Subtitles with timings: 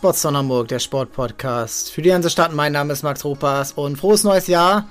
[0.00, 1.92] Sportson Hamburg, der Sportpodcast.
[1.92, 4.88] Für die Hansestadt, mein Name ist Max Ropas und frohes neues Jahr.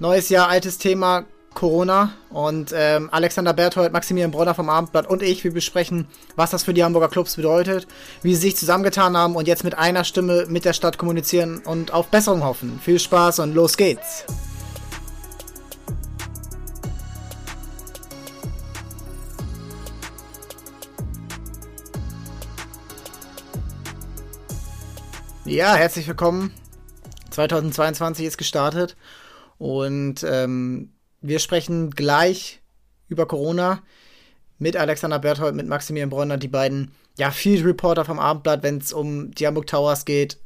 [0.00, 2.14] Neues Jahr, altes Thema, Corona.
[2.30, 6.74] Und ähm, Alexander Berthold, Maximilian Bronner vom Abendblatt und ich, wir besprechen, was das für
[6.74, 7.86] die Hamburger Clubs bedeutet,
[8.22, 11.92] wie sie sich zusammengetan haben und jetzt mit einer Stimme mit der Stadt kommunizieren und
[11.92, 12.80] auf Besserung hoffen.
[12.82, 14.24] Viel Spaß und los geht's.
[25.46, 26.54] Ja, herzlich willkommen.
[27.28, 28.96] 2022 ist gestartet
[29.58, 32.62] und ähm, wir sprechen gleich
[33.08, 33.82] über Corona
[34.58, 38.94] mit Alexander Berthold, mit Maximilian Bronner, die beiden ja, Field Reporter vom Abendblatt, wenn es
[38.94, 40.38] um die Hamburg Towers geht,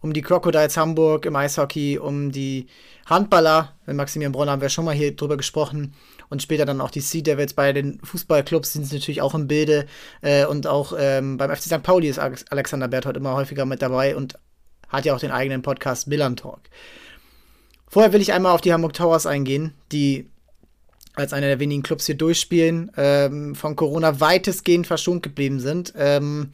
[0.00, 2.66] um die Crocodiles Hamburg im Eishockey, um die
[3.04, 3.74] Handballer.
[3.84, 5.94] Mit Maximilian Bronner haben wir schon mal hier drüber gesprochen.
[6.28, 9.86] Und später dann auch die Sea Devils bei den Fußballclubs sind natürlich auch im Bilde.
[10.22, 11.82] Äh, und auch ähm, beim FC St.
[11.82, 14.38] Pauli ist Alexander Berthold immer häufiger mit dabei und
[14.88, 16.60] hat ja auch den eigenen Podcast Millern Talk.
[17.88, 20.28] Vorher will ich einmal auf die Hamburg Towers eingehen, die
[21.14, 25.94] als einer der wenigen Clubs hier durchspielen, ähm, von Corona weitestgehend verschont geblieben sind.
[25.96, 26.50] Ähm,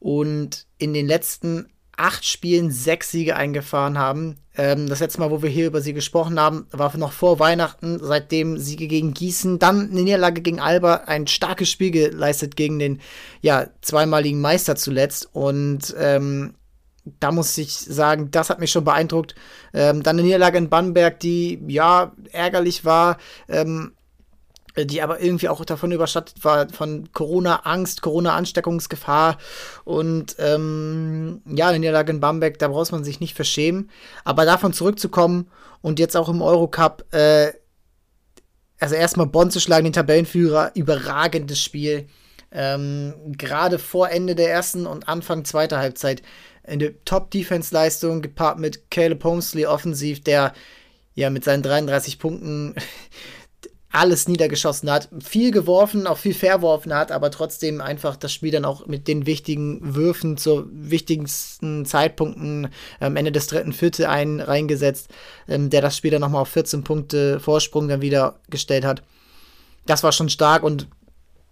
[0.00, 4.36] und in den letzten acht Spielen sechs Siege eingefahren haben.
[4.56, 7.98] Ähm, das letzte Mal, wo wir hier über sie gesprochen haben, war noch vor Weihnachten,
[8.00, 13.00] seitdem Siege gegen Gießen, dann eine Niederlage gegen Alba, ein starkes Spiel geleistet gegen den
[13.40, 15.28] ja, zweimaligen Meister zuletzt.
[15.32, 16.54] Und ähm,
[17.04, 19.34] da muss ich sagen, das hat mich schon beeindruckt.
[19.72, 23.92] Ähm, dann eine Niederlage in Bamberg, die ja ärgerlich war, ähm,
[24.76, 29.38] die aber irgendwie auch davon überschattet war, von Corona-Angst, Corona-Ansteckungsgefahr.
[29.84, 33.90] Und ähm, ja, eine Niederlage in Bamberg, da braucht man sich nicht verschämen.
[34.24, 35.48] Aber davon zurückzukommen
[35.80, 37.52] und jetzt auch im Eurocup, äh,
[38.80, 42.08] also erstmal Bonn zu schlagen, den Tabellenführer, überragendes Spiel.
[42.50, 46.22] Ähm, Gerade vor Ende der ersten und Anfang zweiter Halbzeit
[46.66, 50.52] eine Top-Defense-Leistung gepaart mit Caleb Homesley offensiv, der
[51.14, 52.74] ja mit seinen 33 Punkten
[53.94, 58.64] alles niedergeschossen hat, viel geworfen, auch viel verworfen hat, aber trotzdem einfach das Spiel dann
[58.64, 62.68] auch mit den wichtigen Würfen zu wichtigsten Zeitpunkten
[62.98, 65.08] am Ende des dritten Viertel ein reingesetzt,
[65.46, 69.02] ähm, der das Spiel dann nochmal auf 14 Punkte Vorsprung dann wieder gestellt hat.
[69.86, 70.88] Das war schon stark und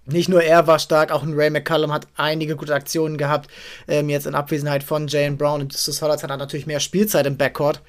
[0.05, 3.51] nicht nur er war stark, auch ein Ray McCallum hat einige gute Aktionen gehabt.
[3.87, 7.27] Ähm, jetzt in Abwesenheit von Jane Brown und Justus Hollatz hat er natürlich mehr Spielzeit
[7.27, 7.81] im Backcourt.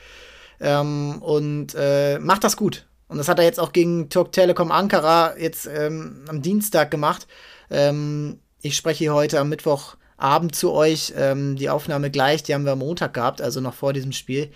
[0.60, 2.86] Ähm, und äh, macht das gut.
[3.08, 7.28] Und das hat er jetzt auch gegen Turk Telekom Ankara jetzt ähm, am Dienstag gemacht.
[7.70, 11.14] Ähm, ich spreche hier heute am Mittwochabend zu euch.
[11.18, 14.52] Ähm, die Aufnahme gleich, die haben wir am Montag gehabt, also noch vor diesem Spiel.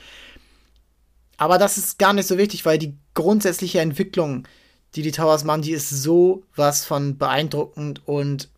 [1.38, 4.47] Aber das ist gar nicht so wichtig, weil die grundsätzliche Entwicklung
[4.96, 8.50] die die Towers machen, die ist so was von beeindruckend und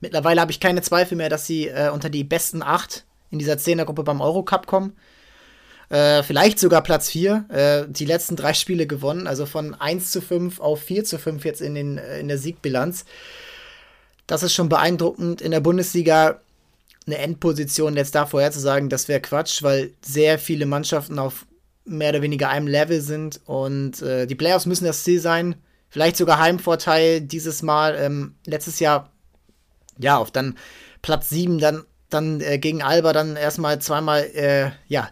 [0.00, 3.58] mittlerweile habe ich keine Zweifel mehr, dass sie äh, unter die besten acht in dieser
[3.58, 4.94] Zehnergruppe beim Eurocup kommen.
[5.88, 7.44] Äh, vielleicht sogar Platz 4.
[7.48, 11.44] Äh, die letzten drei Spiele gewonnen, also von 1 zu 5 auf 4 zu 5
[11.44, 13.04] jetzt in, den, äh, in der Siegbilanz.
[14.26, 15.40] Das ist schon beeindruckend.
[15.40, 16.40] In der Bundesliga
[17.06, 21.46] eine Endposition jetzt da vorher zu sagen, das wäre Quatsch, weil sehr viele Mannschaften auf
[21.84, 23.40] mehr oder weniger einem Level sind.
[23.44, 25.56] Und äh, die Playoffs müssen das Ziel sein.
[25.88, 27.96] Vielleicht sogar Heimvorteil dieses Mal.
[27.98, 29.12] Ähm, letztes Jahr,
[29.98, 30.56] ja, auf dann
[31.02, 35.10] Platz 7, dann, dann äh, gegen Alba, dann erstmal zweimal, äh, ja,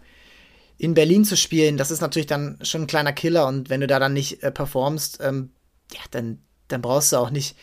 [0.79, 1.77] in Berlin zu spielen.
[1.77, 3.47] Das ist natürlich dann schon ein kleiner Killer.
[3.47, 5.51] Und wenn du da dann nicht äh, performst, ähm,
[5.93, 6.39] ja, dann,
[6.69, 7.57] dann brauchst du auch nicht,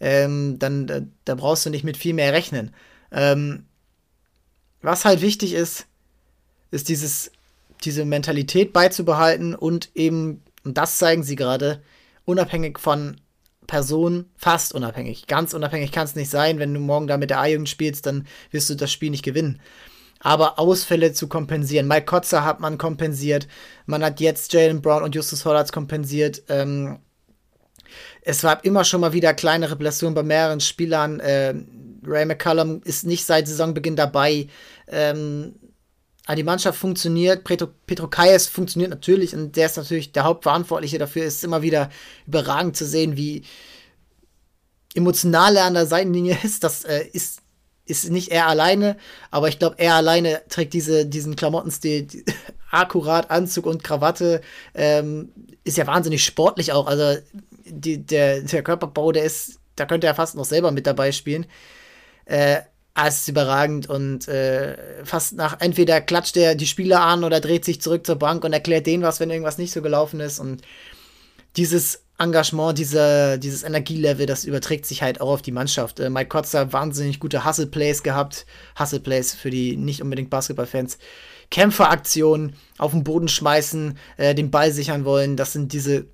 [0.00, 2.74] ähm, dann, da brauchst du nicht mit viel mehr rechnen.
[3.10, 3.64] Ähm,
[4.82, 5.86] was halt wichtig ist,
[6.70, 7.32] ist dieses
[7.84, 11.82] diese Mentalität beizubehalten und eben, und das zeigen sie gerade,
[12.24, 13.16] unabhängig von
[13.66, 15.26] Person, fast unabhängig.
[15.26, 16.58] Ganz unabhängig kann es nicht sein.
[16.58, 19.60] Wenn du morgen da mit der A-Jugend spielst, dann wirst du das Spiel nicht gewinnen.
[20.20, 21.86] Aber Ausfälle zu kompensieren.
[21.86, 23.46] Mike Kotzer hat man kompensiert.
[23.86, 26.42] Man hat jetzt Jalen Brown und Justus Hollatz kompensiert.
[26.48, 26.98] Ähm,
[28.22, 31.20] es war immer schon mal wieder kleinere Blessuren bei mehreren Spielern.
[31.20, 31.54] Äh,
[32.04, 34.48] Ray McCullum ist nicht seit Saisonbeginn dabei.
[34.88, 35.54] Ähm,
[36.28, 40.98] aber die Mannschaft funktioniert, Petro, Petro Kayes funktioniert natürlich und der ist natürlich der Hauptverantwortliche
[40.98, 41.88] dafür, ist immer wieder
[42.26, 43.44] überragend zu sehen, wie
[44.94, 46.64] emotional er an der Seitenlinie ist.
[46.64, 47.40] Das äh, ist,
[47.86, 48.98] ist nicht er alleine,
[49.30, 52.24] aber ich glaube, er alleine trägt diese, diesen Klamottenstil die,
[52.70, 54.42] akkurat, Anzug und Krawatte,
[54.74, 55.32] ähm,
[55.64, 56.88] ist ja wahnsinnig sportlich auch.
[56.88, 57.22] Also
[57.64, 61.46] die, der, der Körperbau, der ist, da könnte er fast noch selber mit dabei spielen.
[62.26, 62.60] Äh,
[63.00, 67.38] Ah, es ist überragend und äh, fast nach entweder klatscht er die Spieler an oder
[67.38, 70.40] dreht sich zurück zur Bank und erklärt denen was, wenn irgendwas nicht so gelaufen ist.
[70.40, 70.62] Und
[71.56, 76.00] dieses Engagement, diese, dieses Energielevel, das überträgt sich halt auch auf die Mannschaft.
[76.00, 78.46] Äh, Mike Kotzer wahnsinnig gute Hustle-Plays gehabt.
[78.76, 80.98] Hustle-Plays für die nicht unbedingt Basketballfans.
[81.52, 85.36] Kämpferaktionen, auf den Boden schmeißen, äh, den Ball sichern wollen.
[85.36, 86.06] Das sind diese,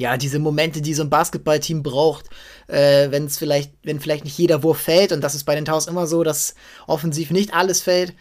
[0.00, 2.30] ja, diese Momente, die so ein Basketballteam braucht,
[2.68, 5.12] äh, wenn es vielleicht, wenn vielleicht nicht jeder Wurf fällt.
[5.12, 6.54] Und das ist bei den Taus immer so, dass
[6.86, 8.14] offensiv nicht alles fällt.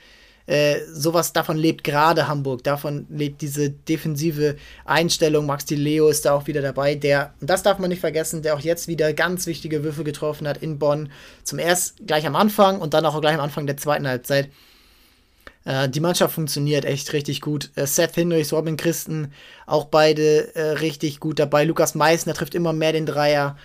[0.46, 5.46] Äh, sowas davon lebt gerade Hamburg, davon lebt diese defensive Einstellung.
[5.46, 8.42] Max Di Leo ist da auch wieder dabei, der, und das darf man nicht vergessen,
[8.42, 11.12] der auch jetzt wieder ganz wichtige Würfe getroffen hat in Bonn.
[11.44, 14.50] Zum erst gleich am Anfang und dann auch gleich am Anfang der zweiten Halbzeit.
[15.66, 17.72] Äh, die Mannschaft funktioniert echt richtig gut.
[17.76, 19.34] Äh, Seth Hinrichs, Robin Christen,
[19.66, 21.66] auch beide äh, richtig gut dabei.
[21.66, 23.58] Lukas Meissner trifft immer mehr den Dreier.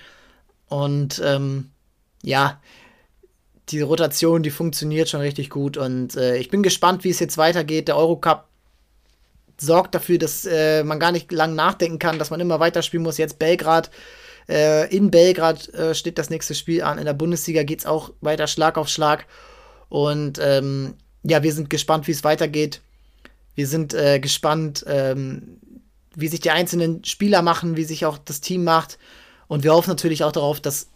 [0.69, 1.71] Und ähm,
[2.23, 2.61] ja,
[3.69, 7.39] diese Rotation, die funktioniert schon richtig gut und äh, ich bin gespannt, wie es jetzt
[7.39, 7.89] weitergeht.
[7.89, 8.49] Der Eurocup
[9.59, 13.19] sorgt dafür, dass äh, man gar nicht lang nachdenken kann, dass man immer weiterspielen muss.
[13.19, 13.91] Jetzt Belgrad,
[14.47, 16.99] in Belgrad steht das nächste Spiel an.
[16.99, 19.25] In der Bundesliga geht es auch weiter Schlag auf Schlag.
[19.89, 22.81] Und ähm, ja, wir sind gespannt, wie es weitergeht.
[23.55, 25.59] Wir sind äh, gespannt, ähm,
[26.15, 28.99] wie sich die einzelnen Spieler machen, wie sich auch das Team macht.
[29.49, 30.89] Und wir hoffen natürlich auch darauf, dass,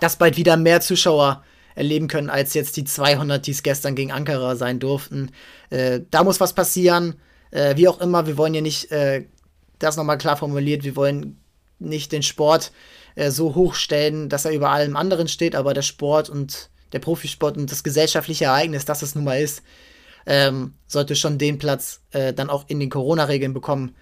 [0.00, 1.44] dass bald wieder mehr Zuschauer
[1.74, 5.30] erleben können, als jetzt die 200, die es gestern gegen Ankara sein durften.
[5.70, 7.14] Äh, da muss was passieren.
[7.50, 9.26] Äh, wie auch immer, wir wollen ja nicht, äh,
[9.78, 11.38] das nochmal klar formuliert, wir wollen
[11.78, 12.72] nicht den Sport
[13.14, 17.56] äh, so hochstellen, dass er über allem anderen steht, aber der Sport und der Profisport
[17.56, 19.62] und das gesellschaftliche Ereignis, das es nun mal ist,
[20.26, 23.94] ähm, sollte schon den Platz äh, dann auch in den Corona-Regeln bekommen,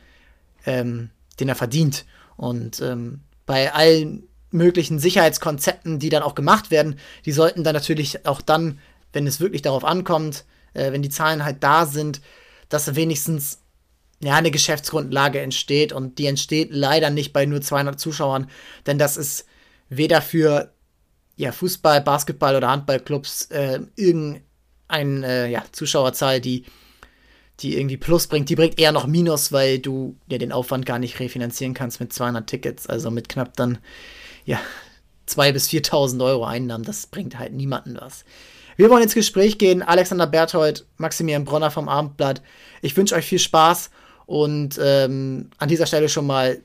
[0.64, 2.04] ähm, den er verdient.
[2.36, 8.26] Und ähm, bei allen möglichen Sicherheitskonzepten, die dann auch gemacht werden, die sollten dann natürlich
[8.26, 8.78] auch dann,
[9.12, 10.44] wenn es wirklich darauf ankommt,
[10.74, 12.20] äh, wenn die Zahlen halt da sind,
[12.68, 13.60] dass wenigstens
[14.20, 18.50] ja, eine Geschäftsgrundlage entsteht und die entsteht leider nicht bei nur 200 Zuschauern,
[18.86, 19.46] denn das ist
[19.88, 20.72] weder für
[21.36, 26.64] ja, Fußball, Basketball oder Handballclubs äh, irgendeine äh, ja, Zuschauerzahl, die,
[27.60, 30.98] die irgendwie Plus bringt, die bringt eher noch Minus, weil du ja den Aufwand gar
[30.98, 33.78] nicht refinanzieren kannst mit 200 Tickets, also mit knapp dann
[34.44, 34.58] ja,
[35.28, 38.24] 2.000 bis 4.000 Euro Einnahmen, das bringt halt niemanden was.
[38.76, 39.82] Wir wollen ins Gespräch gehen.
[39.82, 42.42] Alexander Berthold, Maximilian Bronner vom Abendblatt.
[42.82, 43.90] Ich wünsche euch viel Spaß
[44.26, 46.60] und ähm, an dieser Stelle schon mal,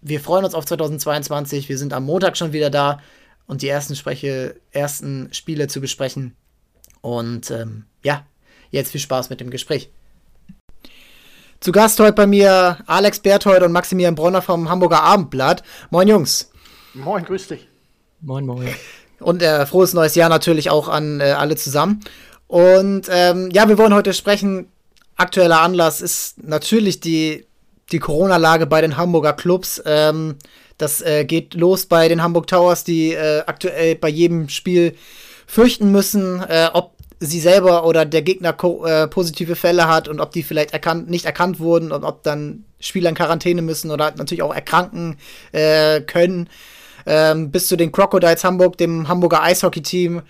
[0.00, 1.68] wir freuen uns auf 2022.
[1.68, 3.00] Wir sind am Montag schon wieder da
[3.48, 6.36] und die ersten, Spreche, ersten Spiele zu besprechen.
[7.00, 8.24] Und ähm, ja,
[8.70, 9.90] jetzt viel Spaß mit dem Gespräch.
[11.58, 15.64] Zu Gast heute bei mir Alex Berthold und Maximilian Bronner vom Hamburger Abendblatt.
[15.90, 16.52] Moin Jungs.
[16.94, 17.66] Moin, grüß dich.
[18.20, 18.68] Moin, moin.
[19.18, 22.00] Und äh, frohes neues Jahr natürlich auch an äh, alle zusammen.
[22.46, 24.70] Und ähm, ja, wir wollen heute sprechen.
[25.16, 27.46] Aktueller Anlass ist natürlich die,
[27.90, 29.82] die Corona-Lage bei den Hamburger Clubs.
[29.84, 30.36] Ähm,
[30.78, 34.94] das äh, geht los bei den Hamburg Towers, die äh, aktuell bei jedem Spiel
[35.46, 40.30] fürchten müssen, äh, ob sie selber oder der Gegner äh, positive Fälle hat und ob
[40.32, 44.42] die vielleicht erkannt, nicht erkannt wurden und ob dann Spieler in Quarantäne müssen oder natürlich
[44.42, 45.18] auch erkranken
[45.50, 46.48] äh, können
[47.06, 50.22] ähm, bis zu den Crocodiles Hamburg, dem Hamburger Eishockey-Team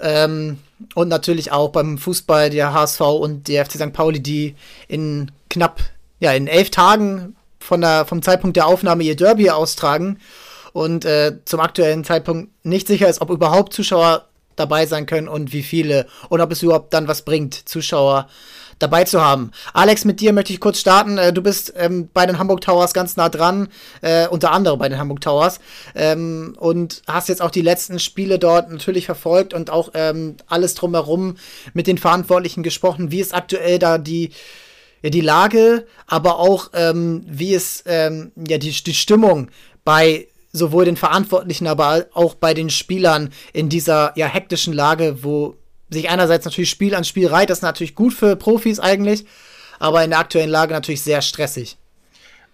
[0.00, 0.58] ähm,
[0.94, 3.92] und natürlich auch beim Fußball der HSV und der FC St.
[3.92, 4.56] Pauli, die
[4.88, 5.80] in knapp,
[6.18, 10.18] ja, in elf Tagen von der, vom Zeitpunkt der Aufnahme ihr Derby austragen
[10.72, 14.26] und äh, zum aktuellen Zeitpunkt nicht sicher ist, ob überhaupt Zuschauer
[14.56, 18.28] dabei sein können und wie viele und ob es überhaupt dann was bringt, Zuschauer
[18.78, 19.50] dabei zu haben.
[19.72, 21.18] Alex, mit dir möchte ich kurz starten.
[21.18, 23.68] Äh, du bist ähm, bei den Hamburg Towers ganz nah dran,
[24.02, 25.58] äh, unter anderem bei den Hamburg Towers
[25.94, 30.74] ähm, und hast jetzt auch die letzten Spiele dort natürlich verfolgt und auch ähm, alles
[30.74, 31.36] drumherum
[31.74, 33.10] mit den Verantwortlichen gesprochen.
[33.10, 34.30] Wie ist aktuell da die
[35.02, 39.50] ja, die Lage, aber auch ähm, wie ist ähm, ja die, die Stimmung
[39.84, 45.56] bei sowohl den Verantwortlichen, aber auch bei den Spielern in dieser ja hektischen Lage, wo
[45.90, 49.24] sich einerseits natürlich Spiel an Spiel reiht, das ist natürlich gut für Profis eigentlich,
[49.78, 51.78] aber in der aktuellen Lage natürlich sehr stressig.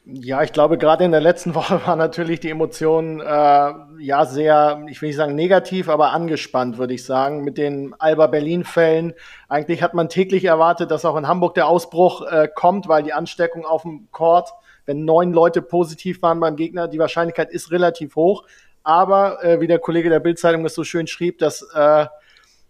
[0.06, 4.84] Ja, ich glaube, gerade in der letzten Woche war natürlich die Emotion äh, ja sehr,
[4.88, 9.14] ich will nicht sagen negativ, aber angespannt, würde ich sagen, mit den Alba Berlin-Fällen.
[9.48, 13.14] Eigentlich hat man täglich erwartet, dass auch in Hamburg der Ausbruch äh, kommt, weil die
[13.14, 14.50] Ansteckung auf dem Court,
[14.84, 18.44] wenn neun Leute positiv waren beim Gegner, die Wahrscheinlichkeit ist relativ hoch.
[18.82, 22.06] Aber äh, wie der Kollege der Bildzeitung das so schön schrieb, dass äh,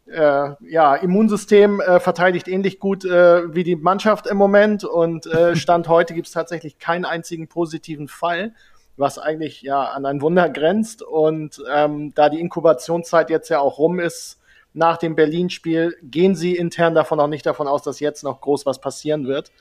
[0.06, 5.56] äh, ja, Immunsystem äh, verteidigt ähnlich gut äh, wie die Mannschaft im Moment und äh,
[5.56, 8.52] Stand heute gibt es tatsächlich keinen einzigen positiven Fall,
[8.96, 11.02] was eigentlich ja an ein Wunder grenzt.
[11.02, 14.40] Und ähm, da die Inkubationszeit jetzt ja auch rum ist
[14.74, 18.66] nach dem Berlin-Spiel, gehen sie intern davon auch nicht davon aus, dass jetzt noch groß
[18.66, 19.52] was passieren wird.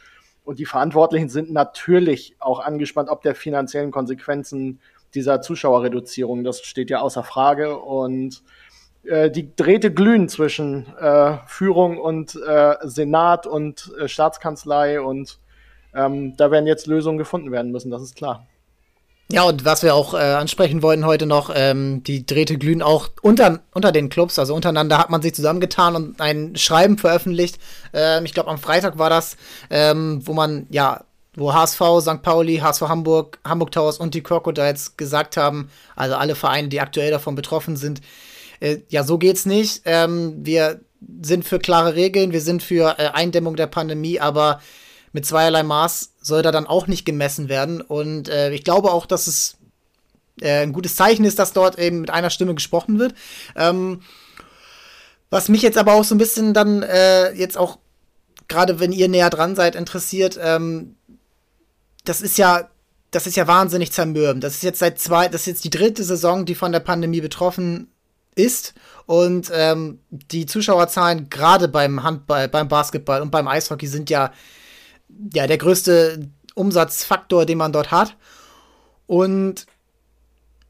[0.43, 4.79] Und die Verantwortlichen sind natürlich auch angespannt, ob der finanziellen Konsequenzen
[5.15, 6.43] dieser Zuschauerreduzierung.
[6.43, 7.77] Das steht ja außer Frage.
[7.77, 8.43] Und
[9.03, 15.39] äh, die Drähte glühen zwischen äh, Führung und äh, Senat und äh, Staatskanzlei und
[15.93, 18.47] ähm, da werden jetzt Lösungen gefunden werden müssen, das ist klar.
[19.31, 23.09] Ja, und was wir auch äh, ansprechen wollten heute noch, ähm, die Drähte glühen auch
[23.21, 27.57] unter, unter den Clubs, also untereinander hat man sich zusammengetan und ein Schreiben veröffentlicht.
[27.93, 29.37] Ähm, ich glaube, am Freitag war das,
[29.69, 31.05] ähm, wo man, ja,
[31.35, 32.21] wo HSV, St.
[32.21, 37.09] Pauli, HSV Hamburg, Hamburg Towers und die Crocodiles gesagt haben, also alle Vereine, die aktuell
[37.09, 38.01] davon betroffen sind,
[38.63, 39.81] äh, ja, so geht's nicht.
[39.85, 40.79] Ähm, wir
[41.21, 44.61] sind für klare Regeln, wir sind für äh, Eindämmung der Pandemie, aber
[45.11, 47.81] mit zweierlei Maß soll da dann auch nicht gemessen werden.
[47.81, 49.57] Und äh, ich glaube auch, dass es
[50.41, 53.13] äh, ein gutes Zeichen ist, dass dort eben mit einer Stimme gesprochen wird.
[53.57, 54.01] Ähm,
[55.29, 57.79] was mich jetzt aber auch so ein bisschen dann äh, jetzt auch,
[58.47, 60.95] gerade wenn ihr näher dran seid, interessiert, ähm,
[62.05, 62.69] das ist ja,
[63.11, 64.43] das ist ja wahnsinnig zermürbend.
[64.43, 67.21] Das ist jetzt seit zwei, das ist jetzt die dritte Saison, die von der Pandemie
[67.21, 67.92] betroffen
[68.35, 68.73] ist.
[69.05, 74.31] Und ähm, die Zuschauerzahlen gerade beim Handball, beim Basketball und beim Eishockey sind ja,
[75.33, 78.15] ja der größte Umsatzfaktor, den man dort hat.
[79.07, 79.65] Und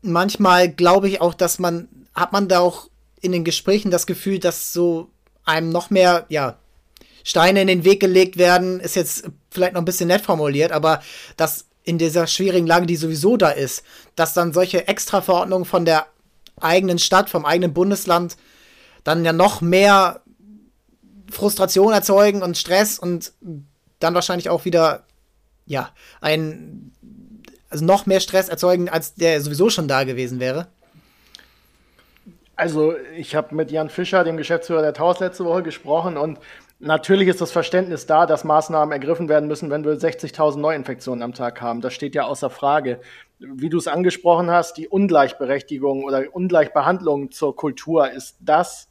[0.02, 2.90] manchmal glaube ich auch, dass man, hat man da auch
[3.22, 5.10] in den Gesprächen das Gefühl, dass so
[5.46, 6.58] einem noch mehr, ja,
[7.24, 11.02] Steine in den Weg gelegt werden, ist jetzt vielleicht noch ein bisschen nett formuliert, aber
[11.38, 13.84] dass in dieser schwierigen Lage, die sowieso da ist,
[14.16, 16.08] dass dann solche Extraverordnungen von der
[16.64, 18.38] eigenen Stadt, vom eigenen Bundesland
[19.04, 20.22] dann ja noch mehr
[21.30, 23.34] Frustration erzeugen und Stress und
[24.00, 25.04] dann wahrscheinlich auch wieder,
[25.66, 25.90] ja,
[26.22, 26.92] ein,
[27.70, 30.68] also noch mehr Stress erzeugen, als der sowieso schon da gewesen wäre.
[32.56, 36.38] Also, ich habe mit Jan Fischer, dem Geschäftsführer der Taus, letzte Woche gesprochen und
[36.80, 41.34] natürlich ist das Verständnis da, dass Maßnahmen ergriffen werden müssen, wenn wir 60.000 Neuinfektionen am
[41.34, 41.82] Tag haben.
[41.82, 43.00] Das steht ja außer Frage
[43.46, 48.90] wie du es angesprochen hast, die Ungleichberechtigung oder Ungleichbehandlung zur Kultur ist das,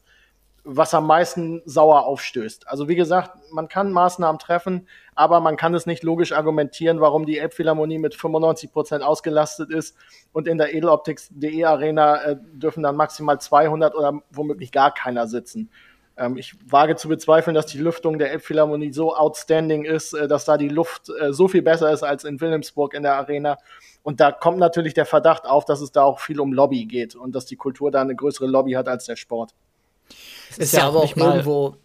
[0.64, 2.68] was am meisten sauer aufstößt.
[2.68, 7.26] Also wie gesagt, man kann Maßnahmen treffen, aber man kann es nicht logisch argumentieren, warum
[7.26, 9.96] die Elbphilharmonie mit 95 Prozent ausgelastet ist
[10.32, 15.70] und in der Edeloptics.de Arena äh, dürfen dann maximal 200 oder womöglich gar keiner sitzen.
[16.16, 20.44] Ähm, ich wage zu bezweifeln, dass die Lüftung der Elbphilharmonie so outstanding ist, äh, dass
[20.44, 23.58] da die Luft äh, so viel besser ist als in Wilhelmsburg in der Arena.
[24.02, 27.14] Und da kommt natürlich der Verdacht auf, dass es da auch viel um Lobby geht
[27.14, 29.54] und dass die Kultur da eine größere Lobby hat als der Sport.
[30.50, 31.76] Es ist, ist ja, auch, auch irgendwo.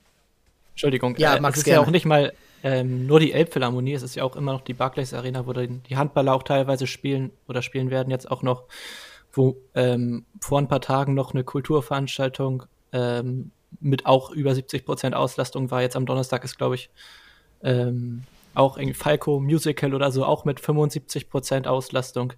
[0.72, 1.82] Entschuldigung, ja, äh, es ist gerne.
[1.82, 4.74] ja auch nicht mal ähm, nur die Elbphilharmonie, es ist ja auch immer noch die
[4.74, 8.64] Barclays Arena, wo die, die Handballer auch teilweise spielen oder spielen werden, jetzt auch noch,
[9.32, 15.16] wo ähm, vor ein paar Tagen noch eine Kulturveranstaltung ähm, mit auch über 70 Prozent
[15.16, 15.82] Auslastung war.
[15.82, 16.90] Jetzt am Donnerstag ist, glaube ich,
[17.62, 22.34] ähm, auch irgendwie Falco Musical oder so, auch mit 75 Prozent Auslastung.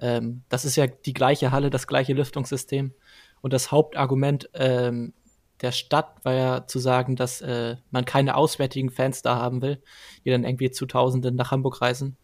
[0.00, 2.92] Ähm, das ist ja die gleiche Halle, das gleiche Lüftungssystem.
[3.40, 5.14] Und das Hauptargument ähm,
[5.62, 9.82] der Stadt war ja zu sagen, dass äh, man keine auswärtigen Fans da haben will,
[10.24, 12.16] die dann irgendwie zu Tausenden nach Hamburg reisen.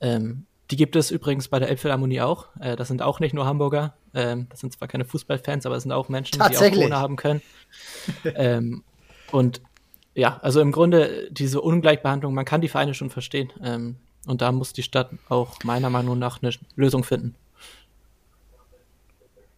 [0.00, 2.48] Ähm, die gibt es übrigens bei der Elbphilharmonie auch.
[2.60, 3.94] Äh, das sind auch nicht nur Hamburger.
[4.14, 7.16] Ähm, das sind zwar keine Fußballfans, aber es sind auch Menschen, die auch Corona haben
[7.16, 7.42] können.
[8.34, 8.84] ähm,
[9.32, 9.62] und
[10.14, 13.52] ja, also im Grunde diese Ungleichbehandlung, man kann die Vereine schon verstehen.
[13.62, 13.96] Ähm,
[14.26, 17.34] und da muss die Stadt auch meiner Meinung nach eine Lösung finden.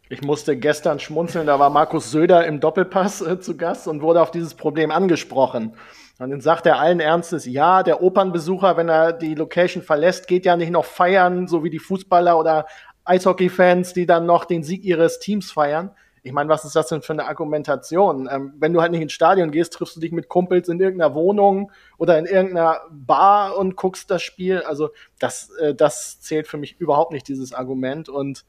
[0.08, 4.20] Ich musste gestern schmunzeln, da war Markus Söder im Doppelpass äh, zu Gast und wurde
[4.20, 5.74] auf dieses Problem angesprochen.
[6.20, 10.44] Und dann sagt er allen Ernstes, ja, der Opernbesucher, wenn er die Location verlässt, geht
[10.44, 12.66] ja nicht noch feiern, so wie die Fußballer oder
[13.04, 15.90] Eishockey-Fans, die dann noch den Sieg ihres Teams feiern
[16.22, 18.28] ich meine, was ist das denn für eine Argumentation?
[18.30, 21.14] Ähm, wenn du halt nicht ins Stadion gehst, triffst du dich mit Kumpels in irgendeiner
[21.14, 24.60] Wohnung oder in irgendeiner Bar und guckst das Spiel.
[24.62, 28.08] Also das, äh, das zählt für mich überhaupt nicht, dieses Argument.
[28.08, 28.44] Und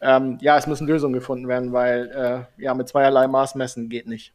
[0.00, 4.08] ähm, ja, es müssen Lösungen gefunden werden, weil äh, ja, mit zweierlei Maß messen geht
[4.08, 4.32] nicht.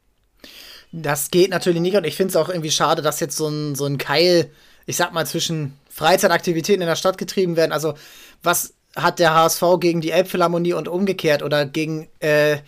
[0.92, 3.74] Das geht natürlich nicht und ich finde es auch irgendwie schade, dass jetzt so ein,
[3.74, 4.50] so ein Keil,
[4.86, 7.72] ich sag mal, zwischen Freizeitaktivitäten in der Stadt getrieben werden.
[7.72, 7.94] Also
[8.42, 12.58] was hat der HSV gegen die Elbphilharmonie und umgekehrt oder gegen äh,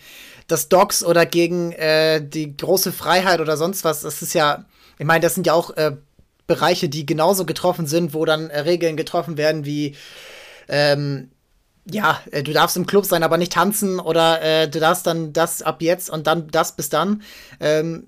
[0.47, 4.01] das Docs oder gegen äh, die große Freiheit oder sonst was.
[4.01, 4.65] Das ist ja,
[4.99, 5.95] ich meine, das sind ja auch äh,
[6.47, 9.95] Bereiche, die genauso getroffen sind, wo dann äh, Regeln getroffen werden wie
[10.67, 11.31] ähm,
[11.89, 15.33] ja, äh, du darfst im Club sein, aber nicht tanzen oder äh, du darfst dann
[15.33, 17.23] das ab jetzt und dann das bis dann.
[17.59, 18.07] Ähm,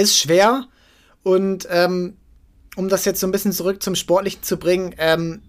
[0.00, 0.66] ist schwer
[1.22, 2.16] und ähm,
[2.76, 5.42] um das jetzt so ein bisschen zurück zum Sportlichen zu bringen, ähm,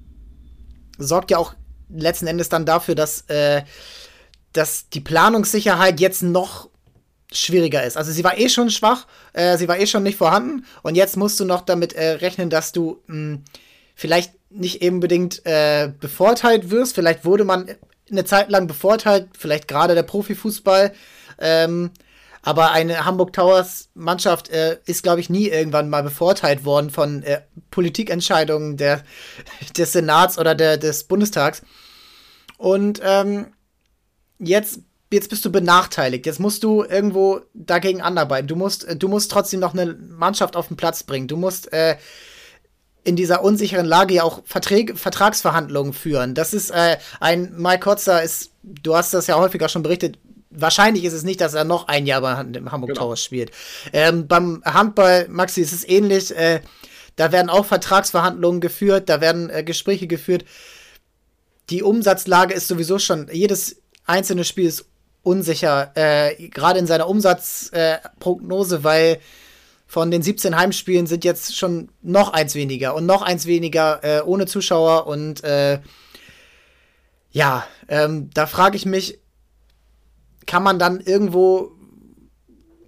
[0.98, 1.54] sorgt ja auch
[1.90, 3.64] letzten Endes dann dafür, dass, äh,
[4.54, 6.70] dass die Planungssicherheit jetzt noch
[7.32, 7.98] schwieriger ist.
[7.98, 11.16] Also sie war eh schon schwach, äh, sie war eh schon nicht vorhanden und jetzt
[11.16, 13.44] musst du noch damit äh, rechnen, dass du mh, hm,
[13.96, 16.96] vielleicht nicht unbedingt äh, bevorteilt wirst.
[16.96, 17.70] Vielleicht wurde man
[18.10, 20.94] eine Zeit lang bevorteilt, vielleicht gerade der Profifußball.
[21.40, 21.92] Ähm,
[22.42, 27.24] aber eine Hamburg Towers Mannschaft äh, ist, glaube ich, nie irgendwann mal bevorteilt worden von
[27.24, 29.04] äh, Politikentscheidungen der,
[29.78, 31.62] des Senats oder der, des Bundestags.
[32.58, 33.54] Und ähm,
[34.40, 34.80] jetzt,
[35.12, 36.26] jetzt bist du benachteiligt.
[36.26, 38.48] Jetzt musst du irgendwo dagegen anarbeiten.
[38.48, 41.28] Du musst, du musst trotzdem noch eine Mannschaft auf den Platz bringen.
[41.28, 41.98] Du musst äh,
[43.04, 46.36] in dieser unsicheren Lage ja auch Verträge, Vertragsverhandlungen führen.
[46.36, 50.20] Das ist äh, ein Mike Kotzer ist, du hast das ja häufiger schon berichtet,
[50.52, 53.02] wahrscheinlich ist es nicht, dass er noch ein Jahr bei Hamburg genau.
[53.02, 53.52] Towers spielt.
[53.94, 56.36] Ähm, beim Handball, Maxi, ist es ähnlich.
[56.36, 56.62] Äh,
[57.16, 60.46] da werden auch Vertragsverhandlungen geführt, da werden äh, Gespräche geführt.
[61.70, 64.86] Die Umsatzlage ist sowieso schon, jedes einzelne Spiel ist
[65.24, 69.20] unsicher, äh, gerade in seiner Umsatzprognose, weil
[69.88, 74.22] von den 17 Heimspielen sind jetzt schon noch eins weniger und noch eins weniger äh,
[74.22, 75.80] ohne Zuschauer und äh,
[77.32, 79.20] ja, ähm, da frage ich mich,
[80.52, 81.72] kann man dann irgendwo,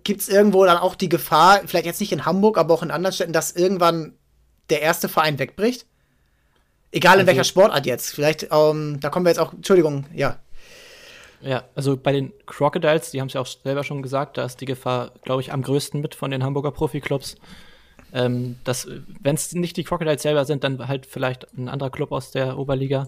[0.03, 2.91] gibt es irgendwo dann auch die Gefahr, vielleicht jetzt nicht in Hamburg, aber auch in
[2.91, 4.17] anderen Städten, dass irgendwann
[4.69, 5.85] der erste Verein wegbricht?
[6.91, 8.13] Egal in also, welcher Sportart jetzt.
[8.13, 10.39] Vielleicht, ähm, da kommen wir jetzt auch, Entschuldigung, ja.
[11.39, 14.59] Ja, also bei den Crocodiles, die haben es ja auch selber schon gesagt, da ist
[14.59, 17.37] die Gefahr, glaube ich, am größten mit von den Hamburger Profiklubs.
[18.11, 18.57] Ähm,
[19.21, 22.57] wenn es nicht die Crocodiles selber sind, dann halt vielleicht ein anderer Club aus der
[22.57, 23.07] Oberliga.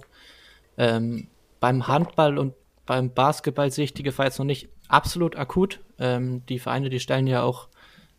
[0.78, 1.28] Ähm,
[1.60, 2.54] beim Handball und
[2.86, 5.80] beim Basketball sehe ich die Gefahr jetzt noch nicht absolut akut.
[5.98, 7.70] Ähm, die Vereine, die stellen ja auch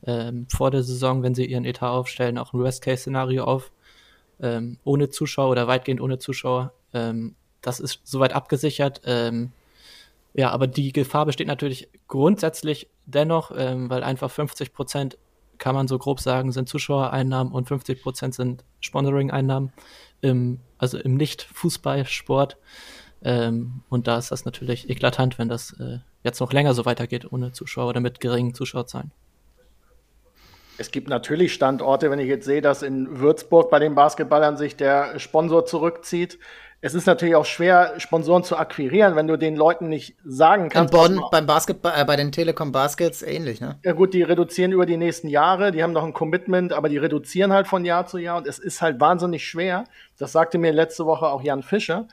[0.04, 3.72] ähm, vor der Saison, wenn sie ihren Etat aufstellen, auch ein Worst-Case-Szenario auf.
[4.40, 6.72] Ähm, ohne Zuschauer oder weitgehend ohne Zuschauer.
[6.92, 9.00] Ähm, das ist soweit abgesichert.
[9.04, 9.52] Ähm,
[10.34, 15.16] ja, aber die Gefahr besteht natürlich grundsätzlich dennoch, ähm, weil einfach 50 Prozent,
[15.58, 19.72] kann man so grob sagen, sind Zuschauereinnahmen und 50 Prozent sind Sponsoring-Einnahmen,
[20.76, 22.58] also im Nicht-Fußballsport.
[23.22, 27.30] Ähm, und da ist das natürlich eklatant, wenn das äh, jetzt noch länger so weitergeht
[27.30, 29.10] ohne Zuschauer oder mit geringen Zuschauerzahlen.
[30.78, 34.76] Es gibt natürlich Standorte, wenn ich jetzt sehe, dass in Würzburg bei den Basketballern sich
[34.76, 36.38] der Sponsor zurückzieht.
[36.82, 40.92] Es ist natürlich auch schwer, Sponsoren zu akquirieren, wenn du den Leuten nicht sagen kannst.
[40.92, 43.78] In Bonn beim Basketball, äh, bei den Telekom Baskets ähnlich, ne?
[43.82, 46.98] Ja gut, die reduzieren über die nächsten Jahre, die haben noch ein Commitment, aber die
[46.98, 49.84] reduzieren halt von Jahr zu Jahr und es ist halt wahnsinnig schwer.
[50.18, 52.06] Das sagte mir letzte Woche auch Jan Fischer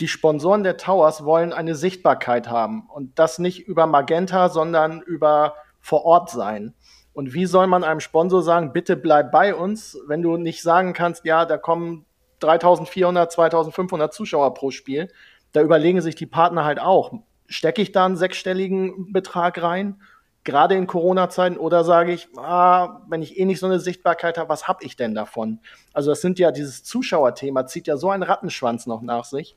[0.00, 5.54] die Sponsoren der Towers wollen eine Sichtbarkeit haben und das nicht über Magenta, sondern über
[5.80, 6.74] vor Ort sein.
[7.12, 10.92] Und wie soll man einem Sponsor sagen, bitte bleib bei uns, wenn du nicht sagen
[10.92, 12.04] kannst, ja, da kommen
[12.40, 15.08] 3400, 2500 Zuschauer pro Spiel.
[15.52, 17.12] Da überlegen sich die Partner halt auch,
[17.48, 20.00] stecke ich da einen sechsstelligen Betrag rein,
[20.44, 24.48] gerade in Corona-Zeiten, oder sage ich, ah, wenn ich eh nicht so eine Sichtbarkeit habe,
[24.48, 25.58] was habe ich denn davon?
[25.92, 29.56] Also das sind ja, dieses Zuschauerthema zieht ja so einen Rattenschwanz noch nach sich.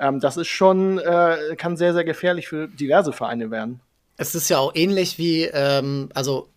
[0.00, 3.80] Ähm, das ist schon, äh, kann sehr, sehr gefährlich für diverse Vereine werden.
[4.16, 6.48] Es ist ja auch ähnlich wie, ähm, also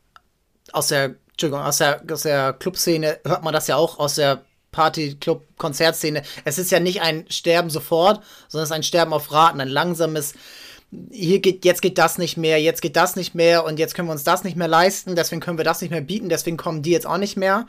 [0.71, 4.43] aus der, Entschuldigung, aus der, aus der Clubszene hört man das ja auch aus der
[4.71, 6.23] Party, Club, Konzertszene.
[6.45, 9.67] Es ist ja nicht ein Sterben sofort, sondern es ist ein Sterben auf Raten, ein
[9.67, 10.33] langsames,
[11.11, 14.07] hier geht, jetzt geht das nicht mehr, jetzt geht das nicht mehr und jetzt können
[14.07, 16.81] wir uns das nicht mehr leisten, deswegen können wir das nicht mehr bieten, deswegen kommen
[16.81, 17.67] die jetzt auch nicht mehr.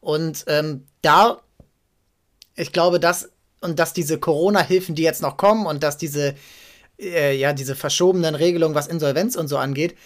[0.00, 1.40] Und ähm, da,
[2.56, 3.30] ich glaube, das
[3.64, 6.34] und dass diese Corona-Hilfen, die jetzt noch kommen und dass diese,
[7.00, 9.96] äh, ja, diese verschobenen Regelungen, was Insolvenz und so angeht,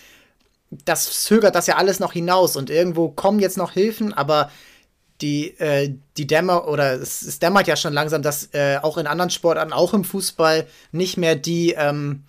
[0.71, 4.51] das zögert das ja alles noch hinaus und irgendwo kommen jetzt noch Hilfen, aber
[5.21, 9.07] die, äh, die Dämmer oder es, es, dämmert ja schon langsam, dass äh, auch in
[9.07, 12.23] anderen Sportarten, auch im Fußball, nicht mehr die, ähm,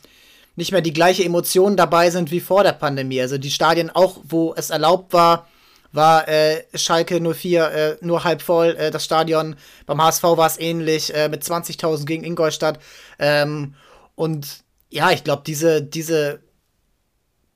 [0.56, 3.22] nicht mehr die gleiche Emotionen dabei sind wie vor der Pandemie.
[3.22, 5.48] Also die Stadien auch, wo es erlaubt war,
[5.92, 9.56] war äh, Schalke 04 äh, nur halb voll, äh, das Stadion.
[9.86, 12.80] Beim HSV war es ähnlich, äh, mit 20.000 gegen Ingolstadt.
[13.18, 13.76] Ähm,
[14.16, 16.42] und ja, ich glaube, diese, diese,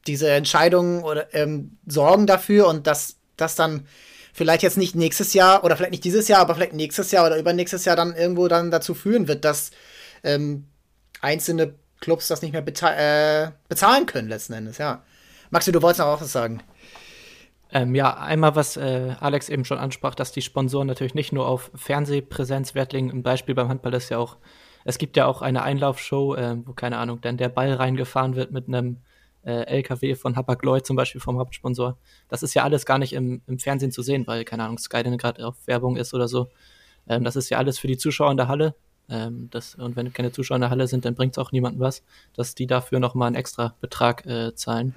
[0.08, 3.88] diese Entscheidungen oder, ähm, sorgen dafür und dass das dann
[4.34, 7.38] vielleicht jetzt nicht nächstes Jahr oder vielleicht nicht dieses Jahr, aber vielleicht nächstes Jahr oder
[7.38, 9.72] übernächstes Jahr dann irgendwo dann dazu führen wird, dass
[10.24, 10.66] ähm,
[11.22, 15.04] einzelne Clubs das nicht mehr bezahl äh, bezahlen können letzten Endes, ja.
[15.52, 16.62] Maxi, du wolltest noch auch was sagen.
[17.76, 21.48] Ähm, ja, einmal, was äh, Alex eben schon ansprach, dass die Sponsoren natürlich nicht nur
[21.48, 23.10] auf Fernsehpräsenz Wert legen.
[23.10, 24.38] Ein Beispiel beim Handball ist ja auch,
[24.86, 28.52] es gibt ja auch eine Einlaufshow, äh, wo, keine Ahnung, dann der Ball reingefahren wird
[28.52, 28.98] mit einem
[29.44, 31.98] äh, LKW von Hapag-Lloyd zum Beispiel vom Hauptsponsor.
[32.30, 35.02] Das ist ja alles gar nicht im, im Fernsehen zu sehen, weil, keine Ahnung, Sky
[35.02, 36.50] denn gerade auf Werbung ist oder so.
[37.08, 38.76] Ähm, das ist ja alles für die Zuschauer in der Halle.
[39.10, 41.82] Ähm, das, und wenn keine Zuschauer in der Halle sind, dann bringt es auch niemandem
[41.82, 42.04] was,
[42.36, 44.94] dass die dafür nochmal einen extra Betrag äh, zahlen.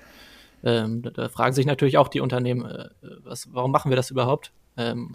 [0.67, 2.89] Ähm, da, fragen sich natürlich auch die Unternehmen, äh,
[3.23, 4.53] was, warum machen wir das überhaupt?
[4.77, 5.15] Ähm,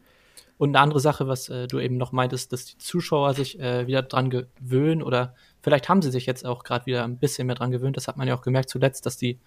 [0.57, 3.85] und eine andere Sache, was äh, du eben noch meintest, dass die Zuschauer sich äh,
[3.85, 7.55] wieder dran gewöhnen oder vielleicht haben sie sich jetzt auch gerade wieder ein bisschen mehr
[7.57, 7.97] dran gewöhnt.
[7.97, 9.39] Das hat man ja auch gemerkt zuletzt, dass die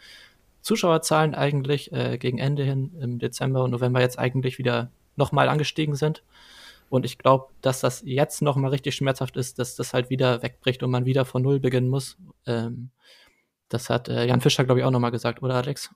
[0.61, 5.95] Zuschauerzahlen eigentlich äh, gegen Ende hin im Dezember und November jetzt eigentlich wieder nochmal angestiegen
[5.95, 6.23] sind.
[6.91, 10.83] Und ich glaube, dass das jetzt nochmal richtig schmerzhaft ist, dass das halt wieder wegbricht
[10.83, 12.19] und man wieder von Null beginnen muss.
[12.47, 12.91] Ähm,
[13.69, 15.91] das hat äh, Jan Fischer, glaube ich, auch nochmal gesagt, oder Alex?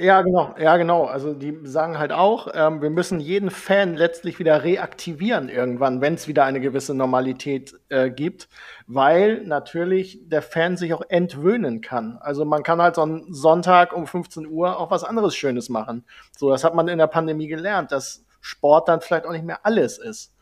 [0.00, 1.06] Ja, genau, ja, genau.
[1.06, 6.14] Also die sagen halt auch, ähm, wir müssen jeden Fan letztlich wieder reaktivieren irgendwann, wenn
[6.14, 8.48] es wieder eine gewisse Normalität äh, gibt,
[8.86, 12.16] weil natürlich der Fan sich auch entwöhnen kann.
[12.20, 16.04] Also man kann halt so einen Sonntag um 15 Uhr auch was anderes Schönes machen.
[16.36, 19.66] So, das hat man in der Pandemie gelernt, dass Sport dann vielleicht auch nicht mehr
[19.66, 20.32] alles ist.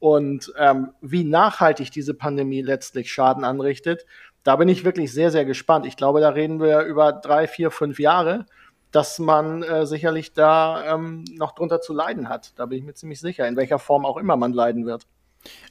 [0.00, 4.06] Und ähm, wie nachhaltig diese Pandemie letztlich Schaden anrichtet,
[4.42, 5.86] da bin ich wirklich sehr, sehr gespannt.
[5.86, 8.46] Ich glaube, da reden wir über drei, vier, fünf Jahre
[8.92, 12.52] dass man äh, sicherlich da ähm, noch drunter zu leiden hat.
[12.56, 15.06] Da bin ich mir ziemlich sicher, in welcher Form auch immer man leiden wird.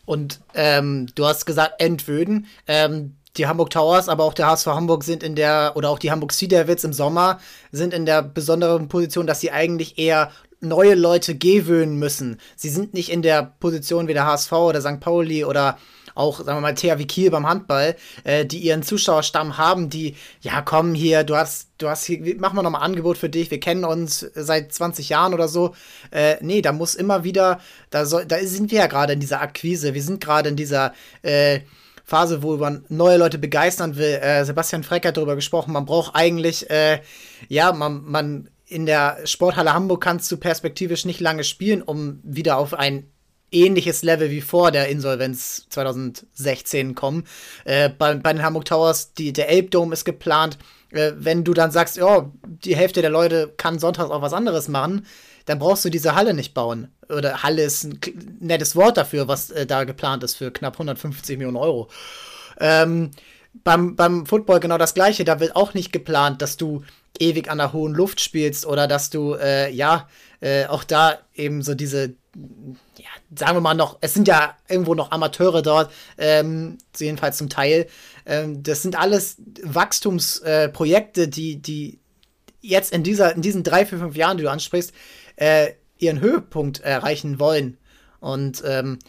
[0.06, 2.48] Und ähm, du hast gesagt, entwöden.
[2.68, 6.12] Ähm, die Hamburg Towers, aber auch der HSV Hamburg sind in der, oder auch die
[6.12, 7.40] Hamburg Sea Devils im Sommer,
[7.72, 12.40] sind in der besonderen Position, dass sie eigentlich eher neue Leute gewöhnen müssen.
[12.56, 15.00] Sie sind nicht in der Position wie der HSV oder St.
[15.00, 15.78] Pauli oder
[16.16, 17.96] auch, sagen wir mal, THW Kiel beim Handball,
[18.26, 22.58] äh, die ihren Zuschauerstamm haben, die, ja, komm hier, du hast, du hast hier, machen
[22.58, 25.74] wir nochmal Angebot für dich, wir kennen uns seit 20 Jahren oder so.
[26.12, 29.42] Äh, nee, da muss immer wieder, da, soll, da sind wir ja gerade in dieser
[29.42, 31.62] Akquise, wir sind gerade in dieser, äh,
[32.04, 34.16] Phase, wo man neue Leute begeistern will.
[34.16, 37.02] Äh, Sebastian Freck hat darüber gesprochen, man braucht eigentlich, äh,
[37.50, 42.58] ja, man, man in der Sporthalle Hamburg kannst du perspektivisch nicht lange spielen, um wieder
[42.58, 43.12] auf ein
[43.52, 47.24] ähnliches Level wie vor der Insolvenz 2016 kommen.
[47.66, 50.60] Äh, bei, bei den Hamburg Towers, die, der Elbdome ist geplant.
[50.92, 54.68] Äh, wenn du dann sagst, ja, die Hälfte der Leute kann sonntags auch was anderes
[54.68, 55.08] machen,
[55.46, 56.90] dann brauchst du diese Halle nicht bauen.
[57.10, 58.00] Oder Halle ist ein
[58.40, 61.90] nettes Wort dafür, was äh, da geplant ist für knapp 150 Millionen Euro.
[62.60, 63.10] Ähm,
[63.64, 65.26] beim, beim Football genau das gleiche.
[65.26, 66.84] Da wird auch nicht geplant, dass du
[67.20, 70.08] ewig an der hohen Luft spielst oder dass du, äh, ja,
[70.42, 72.16] äh, auch da eben so diese,
[73.36, 77.88] sagen wir mal noch, es sind ja irgendwo noch Amateure dort, ähm, jedenfalls zum Teil.
[78.26, 82.00] Ähm, das sind alles Wachstumsprojekte, äh, die, die
[82.62, 84.94] jetzt in, dieser, in diesen drei, vier, fünf Jahren, die du ansprichst,
[85.36, 87.78] äh, ihren Höhepunkt erreichen wollen.
[88.20, 89.00] Und ähm,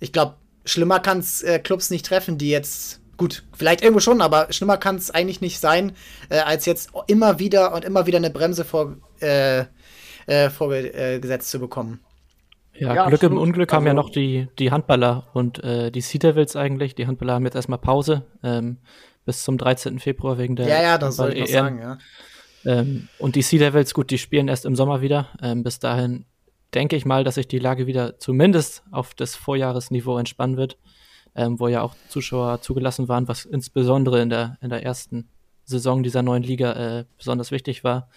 [0.00, 4.22] ich glaube, schlimmer kann es äh, Clubs nicht treffen, die jetzt, gut, vielleicht irgendwo schon,
[4.22, 5.92] aber schlimmer kann es eigentlich nicht sein,
[6.30, 9.64] äh, als jetzt immer wieder und immer wieder eine Bremse vor, äh,
[10.26, 12.00] äh, vorgesetzt zu bekommen.
[12.72, 13.32] Ja, ja Glück absolut.
[13.32, 16.56] im Unglück also, haben ja also noch die, die Handballer und äh, die Sea Devils
[16.56, 16.94] eigentlich.
[16.94, 18.78] Die Handballer haben jetzt erstmal Pause ähm,
[19.26, 19.98] bis zum 13.
[19.98, 20.66] Februar wegen der.
[20.66, 21.98] Ja, ja, das soll ich noch sagen, ja.
[22.64, 25.28] Ähm, und die Sea Devils, gut, die spielen erst im Sommer wieder.
[25.42, 26.24] Ähm, bis dahin
[26.72, 30.78] denke ich mal, dass sich die Lage wieder zumindest auf das Vorjahresniveau entspannen wird,
[31.34, 35.28] ähm, wo ja auch Zuschauer zugelassen waren, was insbesondere in der, in der ersten
[35.64, 38.08] Saison dieser neuen Liga äh, besonders wichtig war.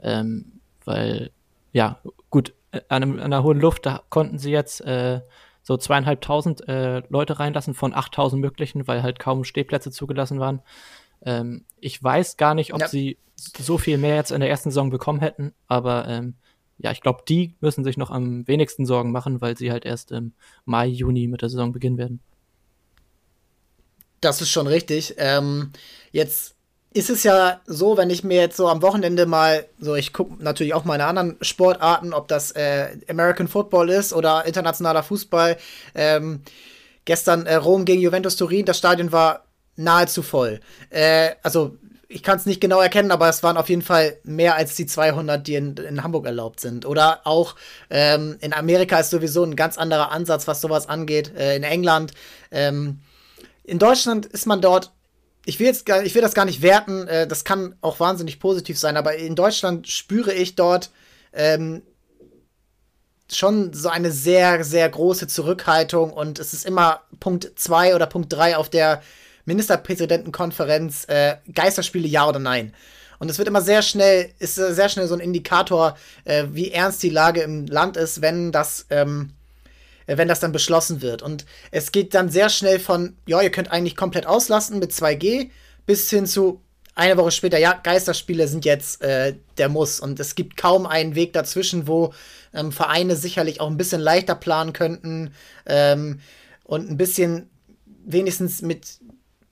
[0.00, 1.30] Ähm, weil,
[1.72, 2.00] ja,
[2.30, 5.20] gut, äh, an, einem, an einer hohen Luft, da konnten sie jetzt äh,
[5.62, 10.62] so zweieinhalbtausend äh, Leute reinlassen von 8000 möglichen, weil halt kaum Stehplätze zugelassen waren.
[11.22, 12.88] Ähm, ich weiß gar nicht, ob ja.
[12.88, 16.34] sie so viel mehr jetzt in der ersten Saison bekommen hätten, aber ähm,
[16.78, 20.12] ja, ich glaube, die müssen sich noch am wenigsten Sorgen machen, weil sie halt erst
[20.12, 20.32] im
[20.64, 22.20] Mai, Juni mit der Saison beginnen werden.
[24.20, 25.14] Das ist schon richtig.
[25.18, 25.72] Ähm,
[26.10, 26.54] jetzt
[26.92, 30.42] ist es ja so, wenn ich mir jetzt so am Wochenende mal, so ich gucke
[30.42, 35.58] natürlich auch meine anderen Sportarten, ob das äh, American Football ist oder internationaler Fußball.
[35.94, 36.42] Ähm,
[37.04, 39.44] gestern äh, Rom gegen Juventus Turin, das Stadion war
[39.76, 40.60] nahezu voll.
[40.90, 41.76] Äh, also
[42.08, 44.86] ich kann es nicht genau erkennen, aber es waren auf jeden Fall mehr als die
[44.86, 46.86] 200, die in, in Hamburg erlaubt sind.
[46.86, 47.54] Oder auch
[47.90, 51.34] ähm, in Amerika ist sowieso ein ganz anderer Ansatz, was sowas angeht.
[51.36, 52.12] Äh, in England.
[52.50, 53.00] Ähm,
[53.68, 54.92] in Deutschland ist man dort
[55.48, 58.38] ich will jetzt gar, ich will das gar nicht werten, äh, das kann auch wahnsinnig
[58.38, 60.90] positiv sein, aber in Deutschland spüre ich dort
[61.32, 61.80] ähm,
[63.32, 68.30] schon so eine sehr, sehr große Zurückhaltung und es ist immer Punkt 2 oder Punkt
[68.30, 69.02] 3 auf der
[69.46, 72.74] Ministerpräsidentenkonferenz, äh, Geisterspiele ja oder nein.
[73.18, 77.02] Und es wird immer sehr schnell, ist sehr schnell so ein Indikator, äh, wie ernst
[77.02, 79.37] die Lage im Land ist, wenn das ähm, äh,
[80.16, 81.22] wenn das dann beschlossen wird.
[81.22, 85.50] Und es geht dann sehr schnell von, ja, ihr könnt eigentlich komplett auslassen mit 2G,
[85.86, 86.62] bis hin zu
[86.94, 90.00] eine Woche später, ja, Geisterspiele sind jetzt äh, der Muss.
[90.00, 92.12] Und es gibt kaum einen Weg dazwischen, wo
[92.52, 95.32] ähm, Vereine sicherlich auch ein bisschen leichter planen könnten
[95.66, 96.20] ähm,
[96.64, 97.50] und ein bisschen
[98.04, 98.98] wenigstens mit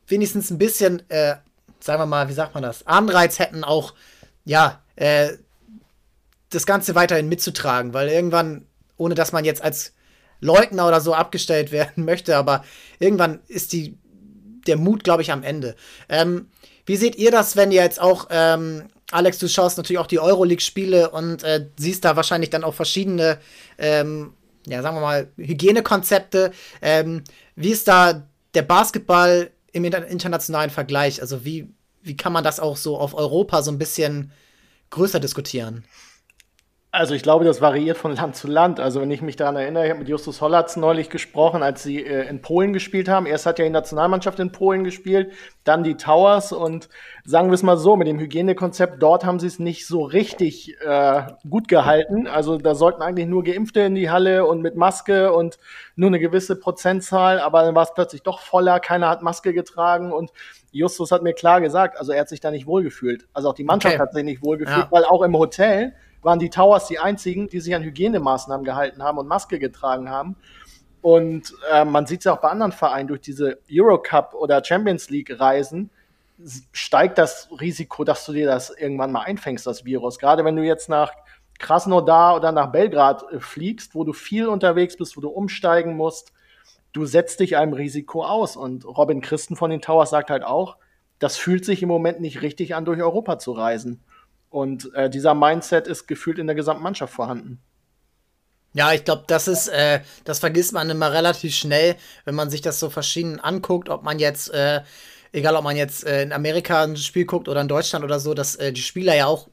[0.08, 1.36] wenigstens ein bisschen äh,
[1.86, 3.94] sagen wir mal, wie sagt man das, Anreiz hätten, auch,
[4.44, 5.32] ja, äh,
[6.50, 8.66] das Ganze weiterhin mitzutragen, weil irgendwann,
[8.96, 9.94] ohne dass man jetzt als
[10.40, 12.64] Leugner oder so abgestellt werden möchte, aber
[12.98, 13.96] irgendwann ist die,
[14.66, 15.76] der Mut, glaube ich, am Ende.
[16.08, 16.48] Ähm,
[16.86, 20.20] wie seht ihr das, wenn ihr jetzt auch, ähm, Alex, du schaust natürlich auch die
[20.20, 23.38] Euroleague-Spiele und äh, siehst da wahrscheinlich dann auch verschiedene,
[23.78, 24.32] ähm,
[24.66, 26.52] ja, sagen wir mal, Hygienekonzepte.
[26.82, 27.22] Ähm,
[27.54, 31.20] wie ist da der Basketball im internationalen Vergleich?
[31.20, 31.68] Also wie,
[32.02, 34.32] wie kann man das auch so auf Europa so ein bisschen
[34.90, 35.84] größer diskutieren?
[36.98, 38.80] Also ich glaube, das variiert von Land zu Land.
[38.80, 42.02] Also wenn ich mich daran erinnere, ich habe mit Justus Hollatz neulich gesprochen, als sie
[42.02, 43.26] äh, in Polen gespielt haben.
[43.26, 45.30] Erst hat ja die Nationalmannschaft in Polen gespielt,
[45.64, 46.88] dann die Towers und
[47.22, 50.74] sagen wir es mal so, mit dem Hygienekonzept dort haben sie es nicht so richtig
[50.80, 52.28] äh, gut gehalten.
[52.28, 55.58] Also da sollten eigentlich nur Geimpfte in die Halle und mit Maske und
[55.96, 60.12] nur eine gewisse Prozentzahl, aber dann war es plötzlich doch voller, keiner hat Maske getragen
[60.12, 60.32] und
[60.72, 63.26] Justus hat mir klar gesagt, also er hat sich da nicht wohlgefühlt.
[63.34, 64.02] Also auch die Mannschaft okay.
[64.02, 64.88] hat sich nicht wohlgefühlt, ja.
[64.90, 65.92] weil auch im Hotel
[66.26, 70.36] waren die Towers die einzigen, die sich an Hygienemaßnahmen gehalten haben und Maske getragen haben.
[71.00, 75.38] Und äh, man sieht es auch bei anderen Vereinen, durch diese Eurocup oder Champions League
[75.38, 75.88] Reisen
[76.72, 80.18] steigt das Risiko, dass du dir das irgendwann mal einfängst, das Virus.
[80.18, 81.12] Gerade wenn du jetzt nach
[81.60, 86.32] Krasnodar oder nach Belgrad äh, fliegst, wo du viel unterwegs bist, wo du umsteigen musst,
[86.92, 88.56] du setzt dich einem Risiko aus.
[88.56, 90.76] Und Robin Christen von den Towers sagt halt auch,
[91.20, 94.02] das fühlt sich im Moment nicht richtig an, durch Europa zu reisen.
[94.56, 97.60] Und äh, dieser Mindset ist gefühlt in der gesamten Mannschaft vorhanden.
[98.72, 102.62] Ja, ich glaube, das ist, äh, das vergisst man immer relativ schnell, wenn man sich
[102.62, 104.80] das so verschieden anguckt, ob man jetzt, äh,
[105.32, 108.32] egal ob man jetzt äh, in Amerika ein Spiel guckt oder in Deutschland oder so,
[108.32, 109.46] dass äh, die Spieler ja auch,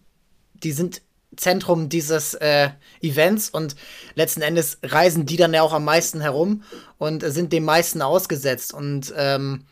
[0.53, 1.01] die sind
[1.35, 2.69] Zentrum dieses äh,
[3.01, 3.75] Events und
[4.15, 6.63] letzten Endes reisen die dann ja auch am meisten herum
[6.97, 8.73] und sind dem meisten ausgesetzt.
[8.73, 9.65] Und ähm,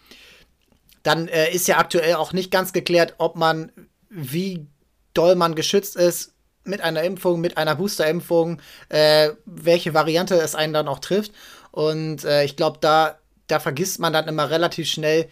[1.04, 3.72] dann äh, ist ja aktuell auch nicht ganz geklärt, ob man
[4.10, 4.68] wie
[5.14, 10.74] doll man geschützt ist mit einer Impfung, mit einer Boosterimpfung, äh, welche Variante es einen
[10.74, 11.32] dann auch trifft.
[11.72, 15.28] Und äh, ich glaube, da, da vergisst man dann immer relativ schnell,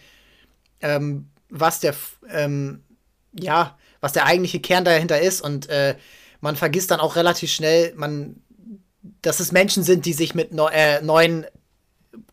[0.80, 1.94] ähm, was der,
[2.30, 2.82] ähm,
[3.32, 5.40] ja, was der eigentliche Kern dahinter ist.
[5.40, 5.96] Und äh,
[6.40, 8.42] man vergisst dann auch relativ schnell, man,
[9.22, 11.46] dass es Menschen sind, die sich mit neu, äh, neuen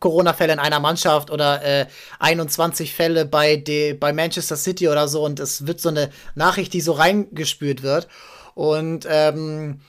[0.00, 1.86] Corona-Fälle in einer Mannschaft oder äh,
[2.18, 6.72] 21 Fälle bei, de, bei Manchester City oder so und es wird so eine Nachricht,
[6.72, 8.08] die so reingespült wird.
[8.54, 9.80] Und ähm,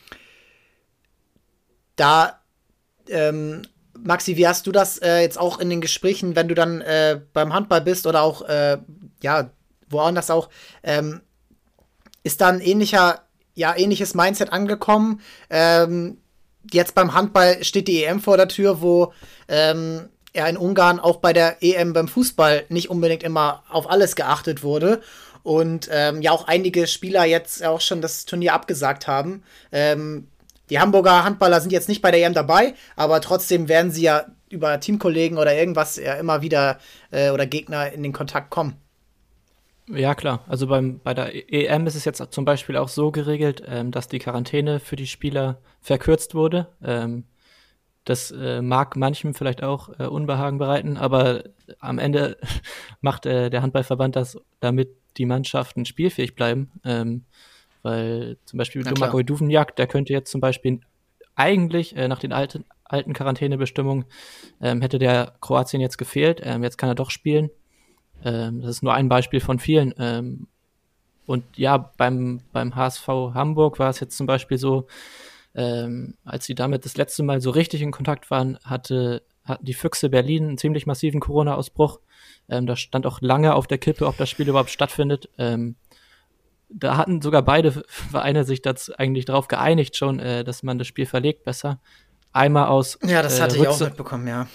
[1.96, 2.40] da,
[3.10, 3.64] ähm,
[3.98, 7.20] Maxi, wie hast du das äh, jetzt auch in den Gesprächen, wenn du dann äh,
[7.34, 8.78] beim Handball bist oder auch, äh,
[9.22, 9.50] ja,
[9.90, 10.50] woanders auch,
[10.84, 11.22] ähm,
[12.24, 13.24] ist da ein ähnlicher,
[13.56, 15.22] ja, ähnliches Mindset angekommen?
[15.50, 16.18] Ähm,
[16.72, 19.14] jetzt beim Handball steht die EM vor der Tür, wo
[19.48, 24.16] ähm, ja in Ungarn auch bei der EM beim Fußball nicht unbedingt immer auf alles
[24.16, 25.02] geachtet wurde.
[25.44, 29.44] Und ähm, ja auch einige Spieler jetzt auch schon das Turnier abgesagt haben.
[29.72, 30.28] Ähm,
[30.70, 34.26] die Hamburger Handballer sind jetzt nicht bei der EM dabei, aber trotzdem werden sie ja
[34.50, 36.80] über Teamkollegen oder irgendwas ja immer wieder
[37.12, 38.76] äh, oder Gegner in den Kontakt kommen.
[39.92, 40.44] Ja, klar.
[40.48, 44.08] Also beim, bei der EM ist es jetzt zum Beispiel auch so geregelt, ähm, dass
[44.08, 46.68] die Quarantäne für die Spieler verkürzt wurde.
[46.84, 47.26] Ähm,
[48.06, 51.44] das äh, mag manchem vielleicht auch äh, Unbehagen bereiten, aber
[51.80, 52.38] am Ende
[53.02, 56.72] macht äh, der Handballverband das, damit die Mannschaften spielfähig bleiben.
[56.84, 57.26] Ähm,
[57.82, 60.82] weil zum Beispiel Domagoj Duvenjak, der könnte jetzt zum Beispiel
[61.36, 64.06] eigentlich äh, nach den alten, alten Quarantänebestimmungen
[64.62, 66.42] ähm, hätte der Kroatien jetzt gefehlt.
[66.44, 67.50] Ähm, jetzt kann er doch spielen.
[68.24, 69.94] Ähm, das ist nur ein Beispiel von vielen.
[69.98, 70.48] Ähm,
[71.26, 74.88] und ja, beim, beim HSV Hamburg war es jetzt zum Beispiel so,
[75.56, 79.74] ähm, als sie damit das letzte Mal so richtig in Kontakt waren, hatte, hatten die
[79.74, 82.00] Füchse Berlin einen ziemlich massiven Corona-Ausbruch.
[82.50, 85.30] Ähm, da stand auch lange auf der Kippe, ob das Spiel überhaupt stattfindet.
[85.38, 85.76] Ähm,
[86.70, 90.88] da hatten sogar beide Vereine sich dazu eigentlich darauf geeinigt schon, äh, dass man das
[90.88, 91.80] Spiel verlegt besser.
[92.32, 93.00] Einmal aus.
[93.04, 94.48] Ja, das hatte äh, ich auch mitbekommen, ja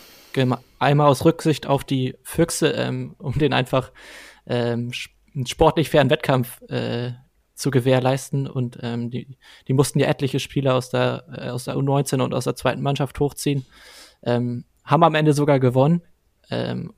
[0.79, 3.93] einmal aus Rücksicht auf die Füchse, ähm, um den einfach
[4.47, 4.93] ähm,
[5.45, 7.13] sportlich fairen Wettkampf äh,
[7.55, 8.47] zu gewährleisten.
[8.47, 9.37] Und ähm, die,
[9.69, 12.83] die mussten ja etliche Spieler aus der, äh, aus der U19 und aus der zweiten
[12.83, 13.65] Mannschaft hochziehen.
[14.23, 16.03] Ähm, haben am Ende sogar gewonnen.
[16.51, 16.93] Ähm,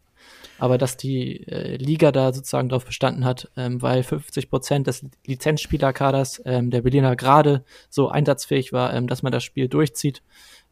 [0.58, 5.04] aber dass die äh, Liga da sozusagen darauf bestanden hat, ähm, weil 50 Prozent des
[5.26, 10.22] Lizenzspielerkaders ähm, der Berliner gerade so einsatzfähig war, ähm, dass man das Spiel durchzieht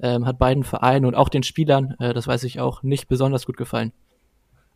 [0.00, 3.46] ähm, hat beiden Vereinen und auch den Spielern, äh, das weiß ich auch, nicht besonders
[3.46, 3.92] gut gefallen.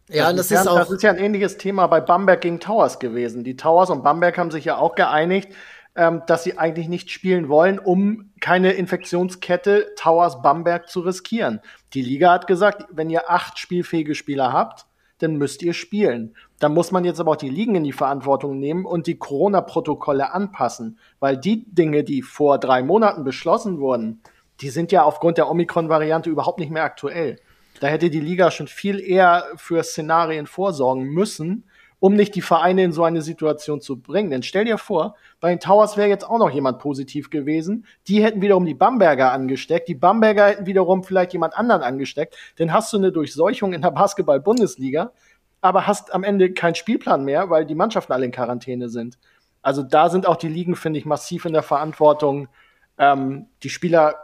[0.09, 0.79] Ja, das, das ist, ja, auch.
[0.79, 3.45] Das ist ja ein ähnliches Thema bei Bamberg gegen Towers gewesen.
[3.45, 5.53] Die Towers und Bamberg haben sich ja auch geeinigt,
[5.97, 11.61] ähm, dass sie eigentlich nicht spielen wollen, um keine Infektionskette Towers Bamberg zu riskieren.
[11.93, 14.87] Die Liga hat gesagt, wenn ihr acht spielfähige Spieler habt,
[15.19, 16.35] dann müsst ihr spielen.
[16.61, 20.33] Dann muss man jetzt aber auch die Ligen in die Verantwortung nehmen und die Corona-Protokolle
[20.33, 24.21] anpassen, weil die Dinge, die vor drei Monaten beschlossen wurden,
[24.61, 27.37] die sind ja aufgrund der Omikron-Variante überhaupt nicht mehr aktuell.
[27.81, 31.65] Da hätte die Liga schon viel eher für Szenarien vorsorgen müssen,
[32.01, 34.31] um nicht die Vereine in so eine Situation zu bringen.
[34.31, 37.87] Denn stell dir vor, bei den Towers wäre jetzt auch noch jemand positiv gewesen.
[38.07, 39.89] Die hätten wiederum die Bamberger angesteckt.
[39.89, 42.37] Die Bamberger hätten wiederum vielleicht jemand anderen angesteckt.
[42.57, 45.13] Dann hast du eine Durchseuchung in der Basketball-Bundesliga,
[45.61, 49.19] aber hast am Ende keinen Spielplan mehr, weil die Mannschaften alle in Quarantäne sind.
[49.61, 52.49] Also da sind auch die Ligen, finde ich, massiv in der Verantwortung,
[52.97, 54.15] ähm, die Spieler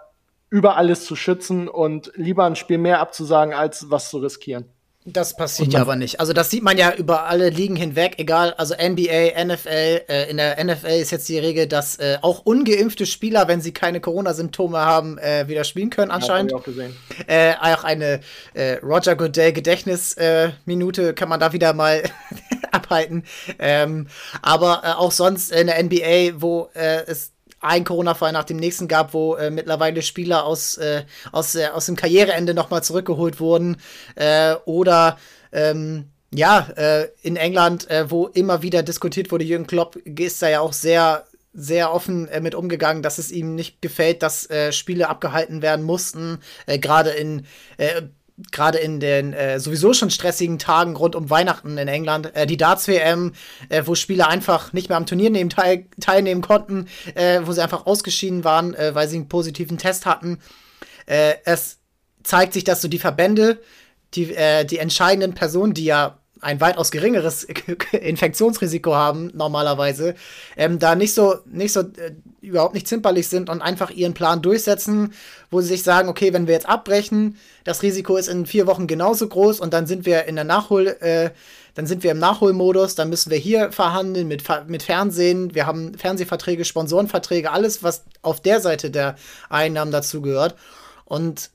[0.55, 4.67] über alles zu schützen und lieber ein Spiel mehr abzusagen, als was zu riskieren.
[5.05, 6.21] Das passiert ja aber nicht.
[6.21, 10.03] Also das sieht man ja über alle Ligen hinweg, egal, also NBA, NFL.
[10.09, 13.73] Äh, in der NFL ist jetzt die Regel, dass äh, auch ungeimpfte Spieler, wenn sie
[13.73, 16.53] keine Corona-Symptome haben, äh, wieder spielen können anscheinend.
[16.53, 16.97] Ja, hab ich auch gesehen.
[17.27, 18.21] Äh, auch eine
[18.55, 22.05] äh, Roger Goodell Gedächtnisminute kann man da wieder mal
[22.71, 23.25] abhalten.
[23.59, 24.07] Ähm,
[24.41, 27.34] aber äh, auch sonst in der NBA, wo es
[27.65, 31.87] ein Corona-Fall nach dem nächsten gab, wo äh, mittlerweile Spieler aus, äh, aus, äh, aus
[31.87, 33.77] dem Karriereende nochmal zurückgeholt wurden.
[34.15, 35.19] Äh, oder
[35.53, 40.49] ähm, ja, äh, in England, äh, wo immer wieder diskutiert wurde, Jürgen Klopp ist da
[40.49, 41.25] ja auch sehr
[41.57, 45.85] sehr offen äh, mit umgegangen, dass es ihm nicht gefällt, dass äh, Spiele abgehalten werden
[45.85, 47.47] mussten, äh, gerade in
[48.51, 52.57] gerade in den äh, sowieso schon stressigen Tagen rund um Weihnachten in England, äh, die
[52.57, 53.33] Darts-WM,
[53.69, 57.63] äh, wo Spieler einfach nicht mehr am Turnier nehmen, teil teilnehmen konnten, äh, wo sie
[57.63, 60.41] einfach ausgeschieden waren, äh, weil sie einen positiven Test hatten.
[61.07, 61.79] Äh, es
[62.25, 63.61] zeigt sich, dass so die Verbände,
[64.15, 64.35] die,
[64.71, 67.45] die entscheidenden Personen, die ja ein weitaus geringeres
[67.93, 70.15] Infektionsrisiko haben normalerweise,
[70.57, 74.43] ähm, da nicht so nicht so äh, überhaupt nicht zimperlich sind und einfach ihren Plan
[74.43, 75.13] durchsetzen,
[75.51, 78.87] wo sie sich sagen, okay, wenn wir jetzt abbrechen, das Risiko ist in vier Wochen
[78.87, 81.31] genauso groß und dann sind wir in der Nachhol äh,
[81.75, 85.99] dann sind wir im Nachholmodus, dann müssen wir hier verhandeln mit, mit Fernsehen, wir haben
[85.99, 89.17] Fernsehverträge, Sponsorenverträge, alles, was auf der Seite der
[89.49, 90.55] Einnahmen dazu gehört.
[91.05, 91.51] Und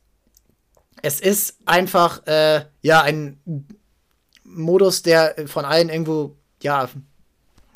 [1.02, 3.40] es ist einfach, äh, ja, ein
[4.50, 6.90] Modus, der von allen irgendwo, ja,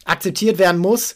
[0.05, 1.15] akzeptiert werden muss.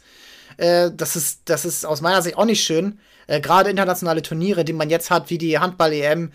[0.58, 3.00] Äh, das, ist, das ist aus meiner Sicht auch nicht schön.
[3.28, 6.32] Äh, Gerade internationale Turniere, die man jetzt hat, wie die Handball-EM,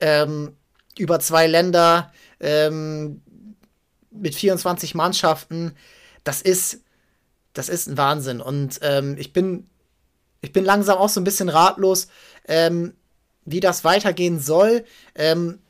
[0.00, 0.56] ähm,
[0.98, 3.22] über zwei Länder ähm,
[4.10, 5.72] mit 24 Mannschaften,
[6.24, 6.80] das ist,
[7.52, 8.40] das ist ein Wahnsinn.
[8.40, 9.66] Und ähm, ich bin,
[10.40, 12.08] ich bin langsam auch so ein bisschen ratlos,
[12.46, 12.94] ähm,
[13.44, 14.84] wie das weitergehen soll.
[15.14, 15.60] Ähm,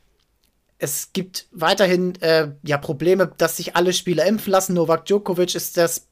[0.77, 4.73] es gibt weiterhin äh, ja Probleme, dass sich alle Spieler impfen lassen.
[4.73, 6.07] Novak Djokovic ist das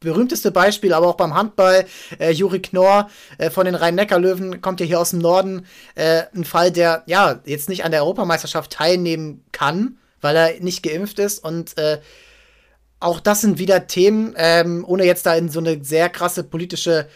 [0.00, 1.84] berühmteste Beispiel, aber auch beim Handball.
[2.18, 5.66] Äh, Juri Knorr äh, von den Rhein-Neckar-Löwen kommt ja hier aus dem Norden.
[5.94, 10.82] Äh, ein Fall, der ja jetzt nicht an der Europameisterschaft teilnehmen kann, weil er nicht
[10.82, 11.44] geimpft ist.
[11.44, 12.00] Und äh,
[13.00, 17.08] auch das sind wieder Themen, ähm, ohne jetzt da in so eine sehr krasse politische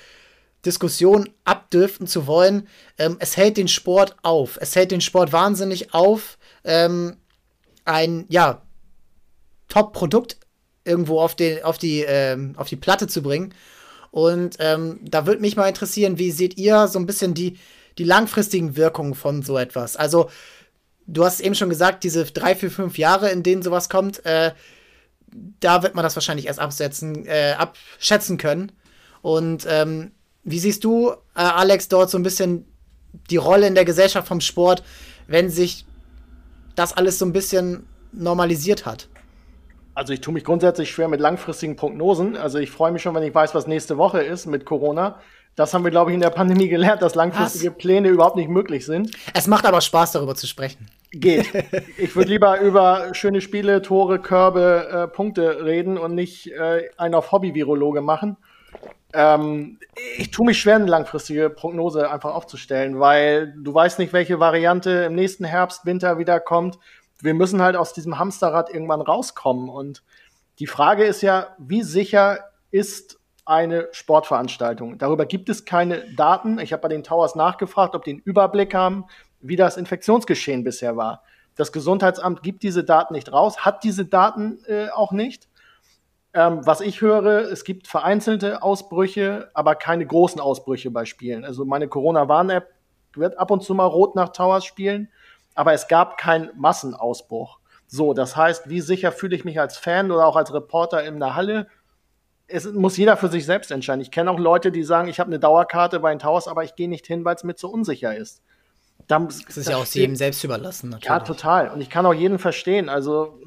[0.65, 2.69] Diskussion abdürften zu wollen.
[2.99, 4.59] Ähm, es hält den Sport auf.
[4.61, 7.17] Es hält den Sport wahnsinnig auf ähm,
[7.85, 8.63] ein, ja,
[9.69, 10.37] Top-Produkt
[10.85, 13.55] irgendwo auf, den, auf, die, ähm, auf die Platte zu bringen.
[14.11, 17.59] Und ähm, da würde mich mal interessieren, wie seht ihr so ein bisschen die,
[17.97, 19.97] die langfristigen Wirkungen von so etwas?
[19.97, 20.29] Also,
[21.07, 24.53] du hast eben schon gesagt, diese drei, vier, fünf Jahre, in denen sowas kommt, äh,
[25.61, 28.73] da wird man das wahrscheinlich erst absetzen, äh, abschätzen können.
[29.23, 30.13] Und ähm,
[30.45, 32.67] wie siehst du, äh, Alex, dort so ein bisschen
[33.31, 34.83] die Rolle in der Gesellschaft vom Sport,
[35.27, 35.87] wenn sich
[36.75, 39.09] das alles so ein bisschen normalisiert hat?
[39.95, 42.37] Also ich tue mich grundsätzlich schwer mit langfristigen Prognosen.
[42.37, 45.21] Also ich freue mich schon, wenn ich weiß, was nächste Woche ist mit Corona.
[45.55, 47.79] Das haben wir, glaube ich, in der Pandemie gelernt, dass langfristige was?
[47.79, 49.11] Pläne überhaupt nicht möglich sind.
[49.35, 50.87] Es macht aber Spaß, darüber zu sprechen.
[51.11, 51.53] Geht.
[51.99, 57.15] Ich würde lieber über schöne Spiele, Tore, Körbe, äh, Punkte reden und nicht äh, einen
[57.15, 58.39] auf Hobby-Virologe machen.
[59.13, 59.79] Ähm,
[60.17, 64.91] ich tue mich schwer, eine langfristige Prognose einfach aufzustellen, weil du weißt nicht, welche Variante
[65.05, 66.79] im nächsten Herbst, Winter wieder kommt.
[67.21, 69.69] Wir müssen halt aus diesem Hamsterrad irgendwann rauskommen.
[69.69, 70.03] Und
[70.59, 72.39] die Frage ist ja, wie sicher
[72.71, 74.99] ist eine Sportveranstaltung?
[74.99, 76.59] Darüber gibt es keine Daten.
[76.59, 79.05] Ich habe bei den Towers nachgefragt, ob die einen Überblick haben,
[79.41, 81.23] wie das Infektionsgeschehen bisher war.
[81.55, 85.49] Das Gesundheitsamt gibt diese Daten nicht raus, hat diese Daten äh, auch nicht.
[86.35, 91.45] Ähm, was ich höre, es gibt vereinzelte Ausbrüche, aber keine großen Ausbrüche bei Spielen.
[91.45, 92.73] Also meine Corona-Warn-App
[93.15, 95.11] wird ab und zu mal rot nach Towers spielen,
[95.55, 97.59] aber es gab keinen Massenausbruch.
[97.87, 101.21] So, das heißt, wie sicher fühle ich mich als Fan oder auch als Reporter in
[101.21, 101.67] der Halle?
[102.47, 104.01] Es muss jeder für sich selbst entscheiden.
[104.01, 106.75] Ich kenne auch Leute, die sagen, ich habe eine Dauerkarte bei den Towers, aber ich
[106.75, 108.43] gehe nicht hin, weil es mir zu unsicher ist.
[109.09, 110.89] Dann, das ist ja auch jedem selbst überlassen.
[110.89, 111.09] Natürlich.
[111.09, 111.69] Ja, total.
[111.69, 112.89] Und ich kann auch jeden verstehen.
[112.89, 113.39] Also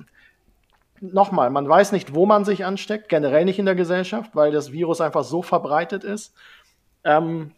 [1.13, 4.71] nochmal, man weiß nicht, wo man sich ansteckt, generell nicht in der Gesellschaft, weil das
[4.71, 6.33] Virus einfach so verbreitet ist.
[7.03, 7.51] Ähm,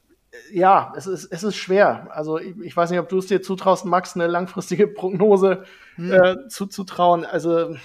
[0.51, 2.07] ja, es ist, es ist schwer.
[2.11, 5.63] Also ich, ich weiß nicht, ob du es dir zutraust, Max, eine langfristige Prognose
[5.95, 6.11] hm.
[6.11, 7.25] äh, zuzutrauen.
[7.25, 7.75] Also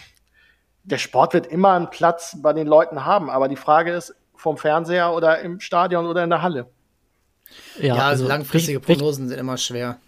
[0.84, 4.56] der Sport wird immer einen Platz bei den Leuten haben, aber die Frage ist, vom
[4.56, 6.66] Fernseher oder im Stadion oder in der Halle.
[7.78, 9.98] Ja, ja also langfristige Prognosen sind immer schwer.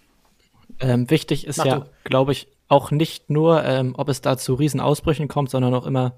[0.79, 4.55] Ähm, wichtig ist Mach ja, glaube ich, auch nicht nur, ähm, ob es da zu
[4.55, 6.15] Riesenausbrüchen kommt, sondern auch immer,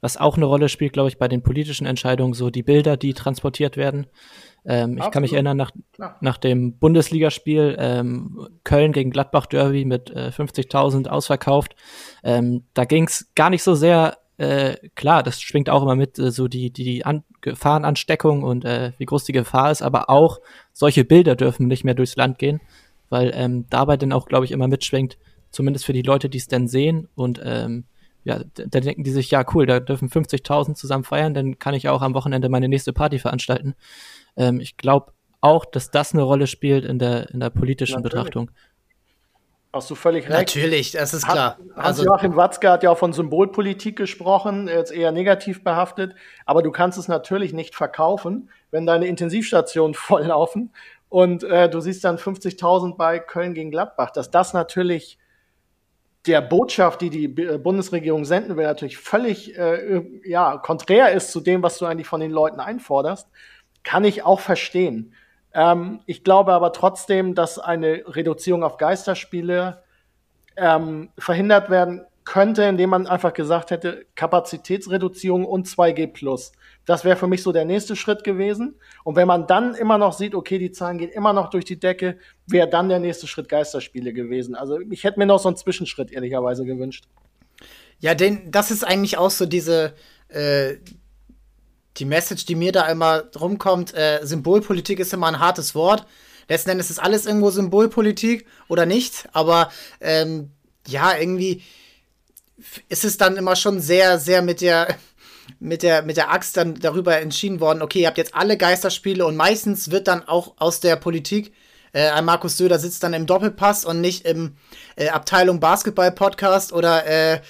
[0.00, 3.14] was auch eine Rolle spielt, glaube ich, bei den politischen Entscheidungen, so die Bilder, die
[3.14, 4.06] transportiert werden.
[4.64, 5.70] Ähm, ich kann mich erinnern, nach,
[6.20, 11.76] nach dem Bundesligaspiel ähm, Köln gegen Gladbach Derby mit äh, 50.000 ausverkauft.
[12.22, 16.18] Ähm, da ging es gar nicht so sehr, äh, klar, das schwingt auch immer mit,
[16.18, 20.40] äh, so die, die An Gefahrenansteckung und äh, wie groß die Gefahr ist, aber auch
[20.72, 22.60] solche Bilder dürfen nicht mehr durchs Land gehen,
[23.08, 25.16] weil ähm, dabei dann auch, glaube ich, immer mitschwingt,
[25.56, 27.84] zumindest für die Leute, die es dann sehen und ähm,
[28.24, 31.88] ja, da denken die sich, ja, cool, da dürfen 50.000 zusammen feiern, dann kann ich
[31.88, 33.74] auch am Wochenende meine nächste Party veranstalten.
[34.36, 38.12] Ähm, ich glaube auch, dass das eine Rolle spielt in der, in der politischen Natürlich.
[38.12, 38.50] Betrachtung.
[39.72, 40.38] Hast du völlig recht.
[40.38, 41.58] Natürlich, das ist klar.
[41.76, 46.14] Hans-Joachim also, Watzke hat ja auch von Symbolpolitik gesprochen, jetzt eher negativ behaftet,
[46.46, 50.72] aber du kannst es natürlich nicht verkaufen, wenn deine Intensivstationen volllaufen
[51.08, 55.18] und äh, du siehst dann 50.000 bei Köln gegen Gladbach, dass das natürlich
[56.26, 61.62] der Botschaft, die die Bundesregierung senden will, natürlich völlig äh, ja, konträr ist zu dem,
[61.62, 63.28] was du eigentlich von den Leuten einforderst
[63.86, 65.14] kann ich auch verstehen.
[65.54, 69.82] Ähm, ich glaube aber trotzdem, dass eine Reduzierung auf Geisterspiele
[70.56, 76.50] ähm, verhindert werden könnte, indem man einfach gesagt hätte, Kapazitätsreduzierung und 2G
[76.84, 78.74] Das wäre für mich so der nächste Schritt gewesen.
[79.04, 81.78] Und wenn man dann immer noch sieht, okay, die Zahlen gehen immer noch durch die
[81.78, 84.56] Decke, wäre dann der nächste Schritt Geisterspiele gewesen.
[84.56, 87.04] Also ich hätte mir noch so einen Zwischenschritt ehrlicherweise gewünscht.
[88.00, 89.94] Ja, denn das ist eigentlich auch so diese,
[90.28, 90.74] äh,
[91.96, 96.04] die Message, die mir da immer rumkommt, äh, Symbolpolitik ist immer ein hartes Wort.
[96.48, 99.70] Letzten Endes ist alles irgendwo Symbolpolitik oder nicht, aber
[100.00, 100.50] ähm,
[100.88, 101.62] ja, irgendwie
[102.88, 104.96] ist es dann immer schon sehr, sehr mit der,
[105.60, 109.24] mit der, mit der Axt dann darüber entschieden worden, okay, ihr habt jetzt alle Geisterspiele
[109.26, 111.52] und meistens wird dann auch aus der Politik
[111.96, 114.56] äh, ein Markus Söder sitzt dann im Doppelpass und nicht im
[114.96, 117.40] äh, Abteilung Basketball Podcast oder äh,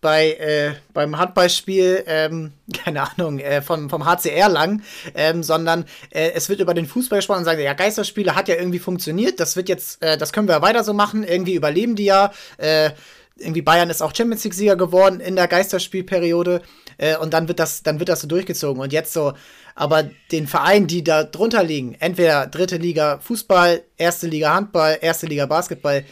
[0.00, 2.52] bei, äh, beim Handballspiel, ähm,
[2.84, 4.82] keine Ahnung, äh, vom, vom HCR lang,
[5.16, 8.54] ähm, sondern äh, es wird über den Fußball gesprochen und sagen, ja, Geisterspiele hat ja
[8.54, 12.04] irgendwie funktioniert, das wird jetzt, äh, das können wir weiter so machen, irgendwie überleben die
[12.04, 12.90] ja, äh,
[13.38, 16.62] irgendwie Bayern ist auch Champions League-Sieger geworden in der Geisterspielperiode
[16.98, 19.34] äh, und dann wird das, dann wird das so durchgezogen und jetzt so,
[19.74, 25.26] aber den Vereinen, die da drunter liegen, entweder dritte Liga Fußball, erste Liga Handball, erste
[25.26, 26.04] Liga Basketball,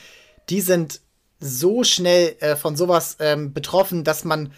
[0.51, 1.01] die sind
[1.41, 4.53] so schnell äh, von sowas ähm, betroffen, dass man,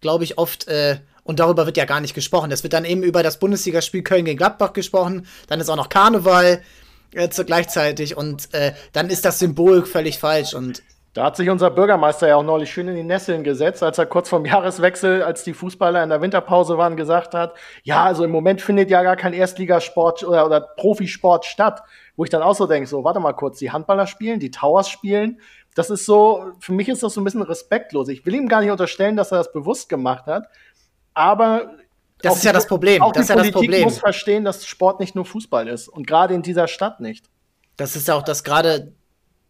[0.00, 2.50] glaube ich, oft, äh, und darüber wird ja gar nicht gesprochen.
[2.50, 5.88] Es wird dann eben über das Bundesligaspiel Köln gegen Gladbach gesprochen, dann ist auch noch
[5.88, 6.62] Karneval
[7.12, 10.82] äh, gleichzeitig und äh, dann ist das Symbol völlig falsch und
[11.14, 14.06] da hat sich unser Bürgermeister ja auch neulich schön in die Nesseln gesetzt, als er
[14.06, 18.30] kurz vorm Jahreswechsel, als die Fußballer in der Winterpause waren, gesagt hat, ja, also im
[18.30, 21.82] Moment findet ja gar kein Erstligasport oder, oder Profisport statt.
[22.16, 24.88] Wo ich dann auch so denke, so, warte mal kurz, die Handballer spielen, die Towers
[24.88, 25.40] spielen,
[25.74, 28.08] das ist so, für mich ist das so ein bisschen respektlos.
[28.08, 30.48] Ich will ihm gar nicht unterstellen, dass er das bewusst gemacht hat,
[31.14, 31.70] aber
[32.20, 33.02] das ist ja das Problem.
[33.02, 33.84] Auch das die ist ja Politik das Problem.
[33.84, 37.26] muss verstehen, dass Sport nicht nur Fußball ist und gerade in dieser Stadt nicht.
[37.76, 38.92] Das ist ja auch das gerade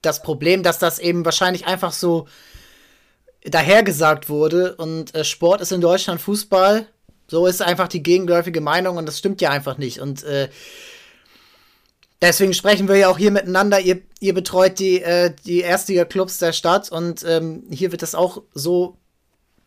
[0.03, 2.26] das Problem, dass das eben wahrscheinlich einfach so
[3.44, 6.86] dahergesagt wurde und äh, Sport ist in Deutschland Fußball.
[7.28, 10.01] So ist einfach die gegenläufige Meinung und das stimmt ja einfach nicht.
[10.01, 10.49] Und äh,
[12.20, 13.78] Deswegen sprechen wir ja auch hier miteinander.
[13.78, 18.42] Ihr, ihr betreut die, äh, die Erstliga-Clubs der Stadt und ähm, hier wird das auch
[18.55, 18.96] so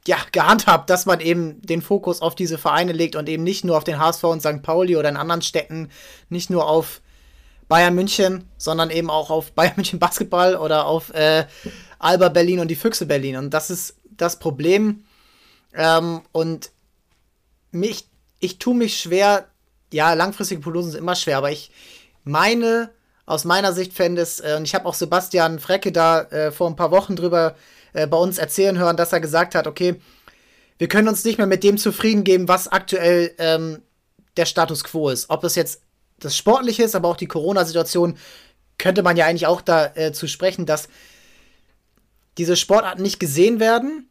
[0.06, 3.78] ja, gehandhabt, dass man eben den Fokus auf diese Vereine legt und eben nicht nur
[3.78, 4.64] auf den HSV und St.
[4.64, 5.90] Pauli oder in anderen Städten,
[6.30, 7.02] nicht nur auf
[7.72, 11.46] Bayern München, sondern eben auch auf Bayern München Basketball oder auf äh,
[12.00, 13.38] Alba Berlin und die Füchse Berlin.
[13.38, 15.06] Und das ist das Problem.
[15.74, 16.72] Ähm, und
[17.72, 18.10] mich,
[18.42, 19.48] ich tue mich schwer,
[19.94, 21.72] ja, langfristige Prognosen sind immer schwer, aber ich,
[22.26, 22.92] meine,
[23.26, 26.68] aus meiner Sicht fände es, äh, und ich habe auch Sebastian Frecke da äh, vor
[26.68, 27.56] ein paar Wochen drüber
[27.94, 29.96] äh, bei uns erzählen hören, dass er gesagt hat, okay,
[30.78, 33.82] wir können uns nicht mehr mit dem zufrieden geben, was aktuell ähm,
[34.36, 35.30] der Status quo ist.
[35.30, 35.82] Ob es jetzt
[36.22, 38.18] das Sportliche ist, aber auch die Corona-Situation,
[38.78, 40.88] könnte man ja eigentlich auch dazu äh, sprechen, dass
[42.38, 44.10] diese Sportarten nicht gesehen werden,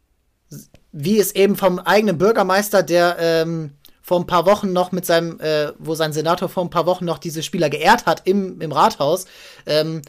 [0.91, 5.39] wie es eben vom eigenen Bürgermeister, der ähm, vor ein paar Wochen noch mit seinem,
[5.39, 8.71] äh, wo sein Senator vor ein paar Wochen noch diese Spieler geehrt hat im, im
[8.71, 9.25] Rathaus,
[9.65, 10.01] ähm,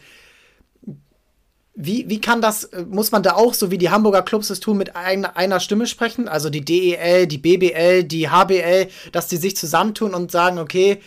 [1.75, 4.77] wie, wie kann das, muss man da auch, so wie die Hamburger Clubs es tun,
[4.77, 6.29] mit ein, einer Stimme sprechen?
[6.29, 11.01] Also die DEL, die BBL, die HBL, dass die sich zusammentun und sagen, okay,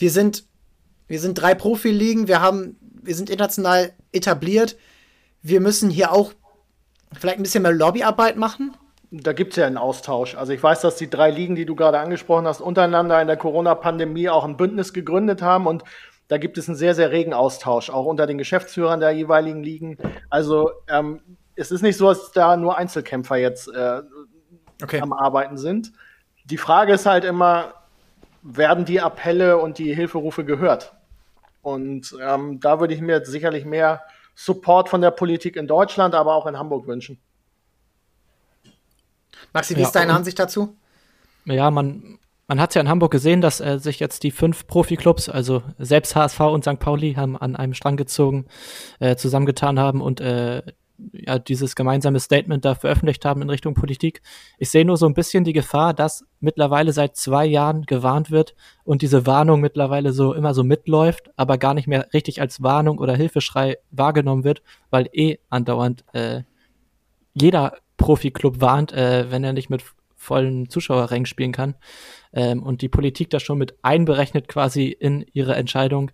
[0.00, 0.44] wir sind,
[1.08, 4.76] wir sind drei Profiligen, wir haben, wir sind international etabliert,
[5.42, 6.32] wir müssen hier auch
[7.12, 8.76] vielleicht ein bisschen mehr Lobbyarbeit machen?
[9.10, 10.36] Da gibt es ja einen Austausch.
[10.36, 13.36] Also ich weiß, dass die drei Ligen, die du gerade angesprochen hast, untereinander in der
[13.36, 15.82] Corona-Pandemie auch ein Bündnis gegründet haben und
[16.28, 19.98] da gibt es einen sehr, sehr regen Austausch, auch unter den Geschäftsführern der jeweiligen Ligen.
[20.28, 21.20] Also ähm,
[21.56, 24.02] es ist nicht so, dass da nur Einzelkämpfer jetzt äh,
[24.80, 25.00] okay.
[25.00, 25.92] am Arbeiten sind.
[26.44, 27.74] Die Frage ist halt immer,
[28.42, 30.94] werden die Appelle und die Hilferufe gehört?
[31.62, 34.02] Und ähm, da würde ich mir sicherlich mehr
[34.34, 37.18] Support von der Politik in Deutschland, aber auch in Hamburg wünschen.
[39.52, 40.76] Maxi, wie ja, ist deine Ansicht dazu?
[41.44, 44.66] Ja, man, man hat es ja in Hamburg gesehen, dass äh, sich jetzt die fünf
[44.66, 46.78] Profiklubs, also selbst HSV und St.
[46.78, 48.46] Pauli, haben an einem Strang gezogen,
[48.98, 50.62] äh, zusammengetan haben und äh,
[51.12, 54.22] ja, dieses gemeinsame Statement da veröffentlicht haben in Richtung Politik.
[54.58, 58.54] Ich sehe nur so ein bisschen die Gefahr, dass mittlerweile seit zwei Jahren gewarnt wird
[58.84, 62.98] und diese Warnung mittlerweile so immer so mitläuft, aber gar nicht mehr richtig als Warnung
[62.98, 66.42] oder Hilfeschrei wahrgenommen wird, weil eh andauernd äh,
[67.34, 69.84] jeder Profiklub warnt, äh, wenn er nicht mit
[70.16, 71.74] vollen Zuschauerrängen spielen kann
[72.32, 76.10] ähm, und die Politik das schon mit einberechnet quasi in ihre Entscheidung.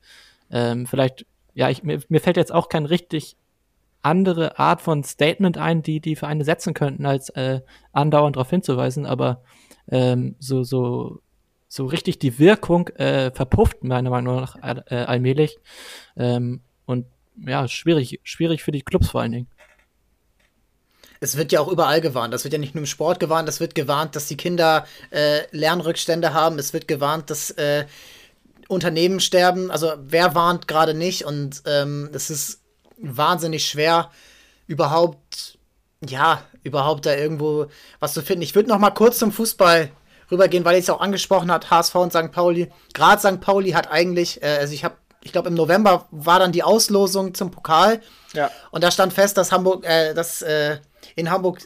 [0.51, 3.37] Ähm, vielleicht, ja, ich, mir, mir fällt jetzt auch kein richtig
[4.03, 7.61] andere Art von Statement ein, die die Vereine setzen könnten, als äh,
[7.92, 9.42] andauernd darauf hinzuweisen, aber
[9.88, 11.20] ähm, so, so,
[11.68, 15.59] so richtig die Wirkung äh, verpufft meiner Meinung nach äh, allmählich.
[16.16, 19.49] Ähm, und ja, schwierig, schwierig für die Clubs vor allen Dingen
[21.20, 22.34] es wird ja auch überall gewarnt.
[22.34, 25.40] Das wird ja nicht nur im Sport gewarnt, es wird gewarnt, dass die Kinder äh,
[25.51, 27.86] Lernrückstände haben, es wird gewarnt, dass äh,
[28.68, 29.70] Unternehmen sterben.
[29.70, 31.24] Also wer warnt gerade nicht?
[31.24, 32.61] Und ähm, ist
[32.99, 34.11] wahnsinnig schwer,
[34.66, 35.59] überhaupt,
[36.07, 37.66] ja, überhaupt da irgendwo
[38.01, 38.42] was zu finden.
[38.42, 39.90] Ich würde noch mal kurz zum Fußball
[40.30, 42.32] rübergehen, weil ich es auch angesprochen hat, HSV und St.
[42.32, 42.70] Pauli.
[42.94, 43.40] Gerade St.
[43.40, 47.34] Pauli hat eigentlich, äh, also ich habe ich glaube, im November war dann die Auslosung
[47.34, 48.01] zum Pokal.
[48.32, 48.49] Ja.
[48.70, 50.78] Und da stand fest, dass Hamburg, äh, dass äh,
[51.16, 51.59] in Hamburg,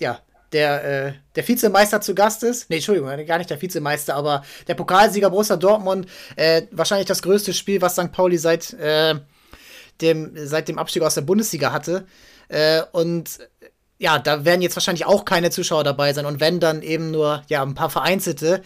[0.00, 0.18] ja,
[0.52, 2.68] der, äh, der Vizemeister zu Gast ist.
[2.68, 6.06] Nee, Entschuldigung, gar nicht der Vizemeister, aber der Pokalsieger Borussia Dortmund.
[6.34, 8.12] Äh, wahrscheinlich das größte Spiel, was St.
[8.12, 9.14] Pauli seit, äh,
[10.00, 12.06] dem, seit dem Abstieg aus der Bundesliga hatte.
[12.48, 13.38] Äh, und
[13.98, 16.26] ja, da werden jetzt wahrscheinlich auch keine Zuschauer dabei sein.
[16.26, 18.62] Und wenn, dann eben nur ja, ein paar vereinzelte.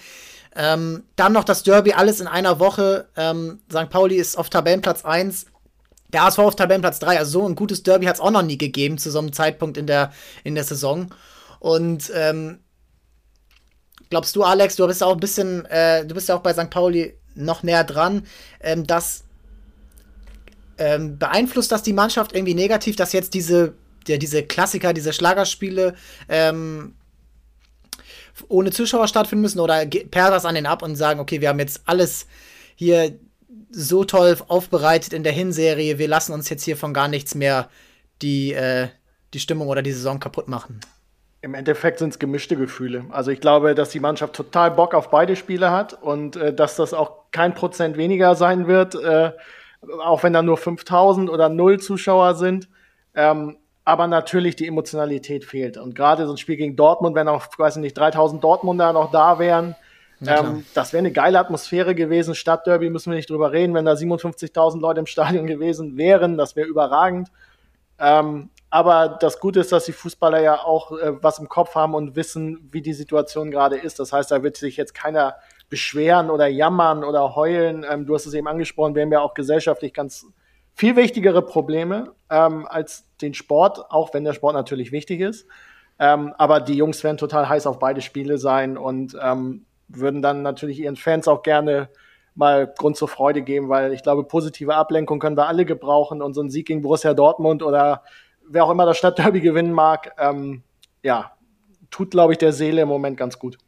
[0.57, 3.09] Ähm, dann noch das Derby, alles in einer Woche.
[3.17, 3.89] Ähm, St.
[3.91, 5.47] Pauli ist auf Tabellenplatz 1,
[6.13, 7.19] der HSV auf Tabellenplatz 3.
[7.19, 9.77] Also so ein gutes Derby hat es auch noch nie gegeben zu so einem Zeitpunkt
[9.77, 10.13] in der,
[10.43, 11.15] in der Saison.
[11.61, 12.59] Und ähm,
[14.09, 16.71] glaubst du, Alex, du bist auch ein bisschen, äh, du bist ja auch bei St.
[16.71, 18.27] Pauli noch näher dran,
[18.61, 19.23] ähm, dass
[20.81, 23.75] ähm, beeinflusst das die Mannschaft irgendwie negativ, dass jetzt diese,
[24.09, 25.95] ja, diese Klassiker, diese Schlagerspiele
[26.29, 26.95] ähm,
[28.49, 31.59] ohne Zuschauer stattfinden müssen oder perlt das an den ab und sagen, okay, wir haben
[31.59, 32.27] jetzt alles
[32.75, 33.19] hier
[33.71, 37.69] so toll aufbereitet in der Hinserie, wir lassen uns jetzt hier von gar nichts mehr
[38.23, 38.89] die, äh,
[39.35, 40.81] die Stimmung oder die Saison kaputt machen.
[41.43, 43.05] Im Endeffekt sind es gemischte Gefühle.
[43.11, 46.77] Also ich glaube, dass die Mannschaft total Bock auf beide Spiele hat und äh, dass
[46.77, 49.33] das auch kein Prozent weniger sein wird, äh,
[50.03, 52.69] auch wenn da nur 5000 oder null Zuschauer sind.
[53.15, 55.77] Ähm, aber natürlich die Emotionalität fehlt.
[55.77, 59.11] Und gerade so ein Spiel gegen Dortmund, wenn auch, weiß ich nicht, 3000 Dortmunder noch
[59.11, 59.75] da wären,
[60.27, 62.35] ähm, das wäre eine geile Atmosphäre gewesen.
[62.35, 63.75] Stadtderby müssen wir nicht drüber reden.
[63.75, 67.31] Wenn da 57.000 Leute im Stadion gewesen wären, das wäre überragend.
[67.99, 71.95] Ähm, aber das Gute ist, dass die Fußballer ja auch äh, was im Kopf haben
[71.95, 73.99] und wissen, wie die Situation gerade ist.
[73.99, 75.37] Das heißt, da wird sich jetzt keiner
[75.71, 77.87] beschweren oder jammern oder heulen.
[77.89, 80.27] Ähm, du hast es eben angesprochen, wir haben ja auch gesellschaftlich ganz
[80.75, 85.47] viel wichtigere Probleme ähm, als den Sport, auch wenn der Sport natürlich wichtig ist.
[85.99, 90.43] Ähm, aber die Jungs werden total heiß auf beide Spiele sein und ähm, würden dann
[90.43, 91.89] natürlich ihren Fans auch gerne
[92.35, 96.33] mal Grund zur Freude geben, weil ich glaube, positive Ablenkung können wir alle gebrauchen und
[96.33, 98.03] so ein Sieg gegen Borussia Dortmund oder
[98.49, 100.63] wer auch immer das Stadtderby gewinnen mag, ähm,
[101.03, 101.33] ja,
[101.91, 103.59] tut, glaube ich, der Seele im Moment ganz gut.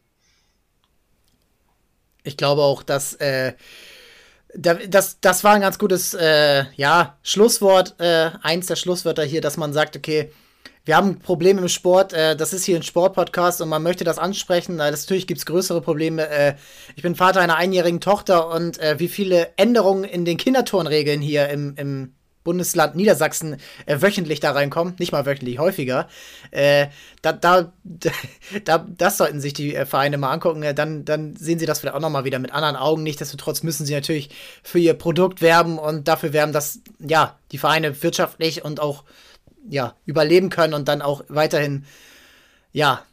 [2.25, 3.53] Ich glaube auch, dass äh,
[4.55, 9.57] das, das war ein ganz gutes äh, ja, Schlusswort, äh, eins der Schlusswörter hier, dass
[9.57, 10.31] man sagt, okay,
[10.85, 12.13] wir haben Probleme im Sport.
[12.13, 14.79] Äh, das ist hier ein Sportpodcast und man möchte das ansprechen.
[14.79, 16.29] Das, natürlich gibt es größere Probleme.
[16.29, 16.55] Äh,
[16.97, 21.49] ich bin Vater einer einjährigen Tochter und äh, wie viele Änderungen in den Kinderturnregeln hier
[21.49, 22.15] im, im,
[22.45, 26.09] Bundesland Niedersachsen äh, wöchentlich da reinkommen, nicht mal wöchentlich, häufiger.
[26.51, 26.89] Äh,
[27.23, 27.73] da, da,
[28.65, 30.63] da, das sollten sich die äh, Vereine mal angucken.
[30.63, 33.03] Äh, dann, dann sehen sie das vielleicht auch nochmal wieder mit anderen Augen.
[33.03, 34.31] Nichtsdestotrotz müssen sie natürlich
[34.63, 39.05] für ihr Produkt werben und dafür werben, dass ja die Vereine wirtschaftlich und auch
[39.69, 41.85] ja überleben können und dann auch weiterhin
[42.73, 43.05] ja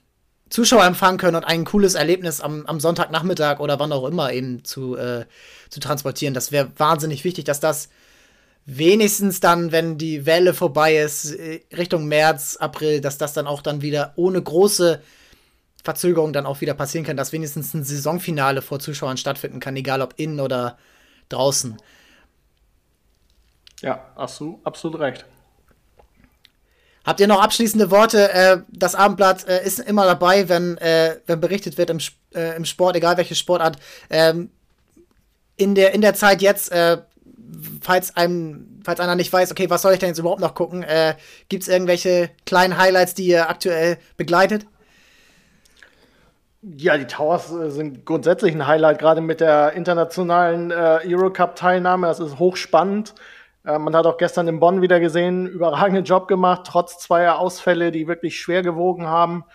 [0.50, 4.64] Zuschauer empfangen können und ein cooles Erlebnis am, am Sonntagnachmittag oder wann auch immer eben
[4.64, 5.26] zu, äh,
[5.70, 6.34] zu transportieren.
[6.34, 7.90] Das wäre wahnsinnig wichtig, dass das
[8.78, 13.62] wenigstens dann, wenn die Welle vorbei ist, äh, Richtung März, April, dass das dann auch
[13.62, 15.02] dann wieder ohne große
[15.84, 20.02] Verzögerung dann auch wieder passieren kann, dass wenigstens ein Saisonfinale vor Zuschauern stattfinden kann, egal
[20.02, 20.78] ob innen oder
[21.30, 21.78] draußen.
[23.82, 25.26] Ja, hast du absolut recht.
[27.06, 28.32] Habt ihr noch abschließende Worte?
[28.32, 33.36] Äh, das Abendblatt äh, ist immer dabei, wenn, wenn berichtet wird im, Sport, egal welche
[33.36, 33.78] Sportart.
[34.10, 34.52] Ähm,
[35.56, 36.72] in, der, in der Zeit jetzt
[37.82, 40.84] falls einem, falls einer nicht weiß, okay, was soll ich denn jetzt überhaupt noch gucken,
[40.84, 41.16] äh,
[41.50, 44.66] gibt es irgendwelche kleinen Highlights, die ihr aktuell begleitet?
[46.62, 52.08] Ja, die Towers äh, sind grundsätzlich ein Highlight, gerade mit der internationalen äh, Eurocup-Teilnahme.
[52.08, 53.16] Das ist hochspannend.
[53.66, 57.92] Äh, man hat auch gestern in Bonn wieder gesehen, überragenden Job gemacht, trotz zweier Ausfälle,
[57.92, 59.46] die wirklich schwer gewogen haben.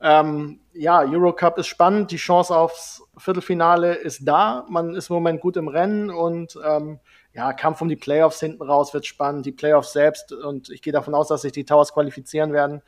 [0.00, 4.64] Ähm, ja, Eurocup ist spannend, die Chance aufs Viertelfinale ist da.
[4.68, 6.98] Man ist im Moment gut im Rennen und ähm,
[7.32, 10.92] ja, Kampf um die Playoffs hinten raus wird spannend, die Playoffs selbst und ich gehe
[10.92, 12.82] davon aus, dass sich die Towers qualifizieren werden.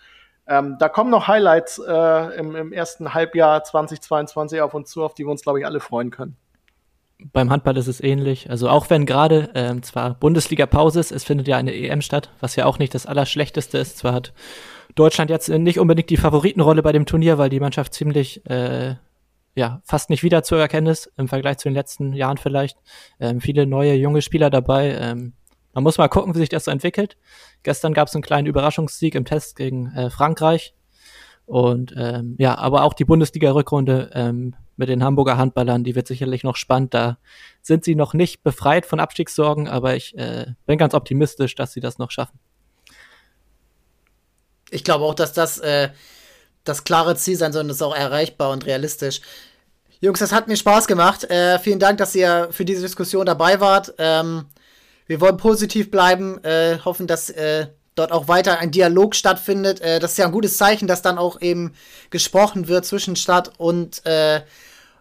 [0.49, 5.15] Ähm, da kommen noch Highlights äh, im, im, ersten Halbjahr 2022 auf uns zu, auf
[5.15, 6.37] die wir uns, glaube ich, alle freuen können.
[7.33, 8.51] Beim Handball ist es ähnlich.
[8.51, 12.57] Also auch wenn gerade ähm, zwar Bundesliga-Pause ist, es findet ja eine EM statt, was
[12.57, 13.99] ja auch nicht das Allerschlechteste ist.
[13.99, 14.33] Zwar hat
[14.97, 18.97] Deutschland jetzt nicht unbedingt die Favoritenrolle bei dem Turnier, weil die Mannschaft ziemlich äh,
[19.55, 22.79] ja, fast nicht wieder zu erkennen ist, im Vergleich zu den letzten Jahren vielleicht.
[23.21, 24.93] Ähm, viele neue, junge Spieler dabei.
[24.93, 25.35] Ähm,
[25.75, 27.17] man muss mal gucken, wie sich das so entwickelt.
[27.63, 30.75] Gestern gab es einen kleinen Überraschungssieg im Test gegen äh, Frankreich.
[31.45, 36.45] Und ähm, ja, aber auch die Bundesliga-Rückrunde ähm, mit den Hamburger Handballern, die wird sicherlich
[36.45, 36.95] noch spannend.
[36.95, 37.19] Da
[37.61, 41.81] sind sie noch nicht befreit von Abstiegssorgen, aber ich äh, bin ganz optimistisch, dass sie
[41.81, 42.39] das noch schaffen.
[44.71, 45.91] Ich glaube auch, dass das äh,
[46.65, 49.21] das klare Ziel sein soll und ist auch erreichbar und realistisch.
[50.01, 51.25] Jungs, das hat mir Spaß gemacht.
[51.31, 53.95] Äh, vielen Dank, dass ihr für diese Diskussion dabei wart.
[53.99, 54.47] Ähm,
[55.07, 59.81] wir wollen positiv bleiben, äh, hoffen, dass äh, dort auch weiter ein Dialog stattfindet.
[59.81, 61.75] Äh, das ist ja ein gutes Zeichen, dass dann auch eben
[62.11, 64.43] gesprochen wird zwischen Stadt und äh,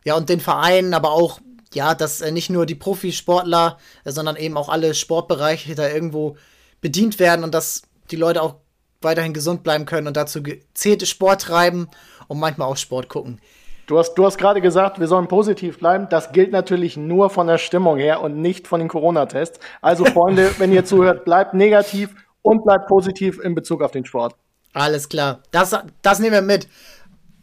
[0.04, 1.40] ja und den Vereinen, aber auch
[1.74, 6.38] ja, dass äh, nicht nur die Profisportler, sondern eben auch alle Sportbereiche da irgendwo
[6.82, 8.56] bedient werden und dass die Leute auch
[9.04, 11.88] weiterhin gesund bleiben können und dazu gezählte Sport treiben
[12.28, 13.40] und manchmal auch Sport gucken.
[13.88, 16.08] Du hast, du hast gerade gesagt, wir sollen positiv bleiben.
[16.10, 19.60] Das gilt natürlich nur von der Stimmung her und nicht von den Corona-Tests.
[19.82, 24.36] Also, Freunde, wenn ihr zuhört, bleibt negativ und bleibt positiv in Bezug auf den Sport.
[24.74, 25.42] Alles klar.
[25.52, 26.70] Das, das nehmen wir mit.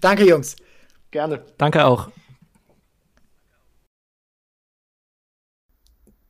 [0.01, 0.57] Danke, Jungs.
[1.11, 1.45] Gerne.
[1.59, 2.09] Danke auch.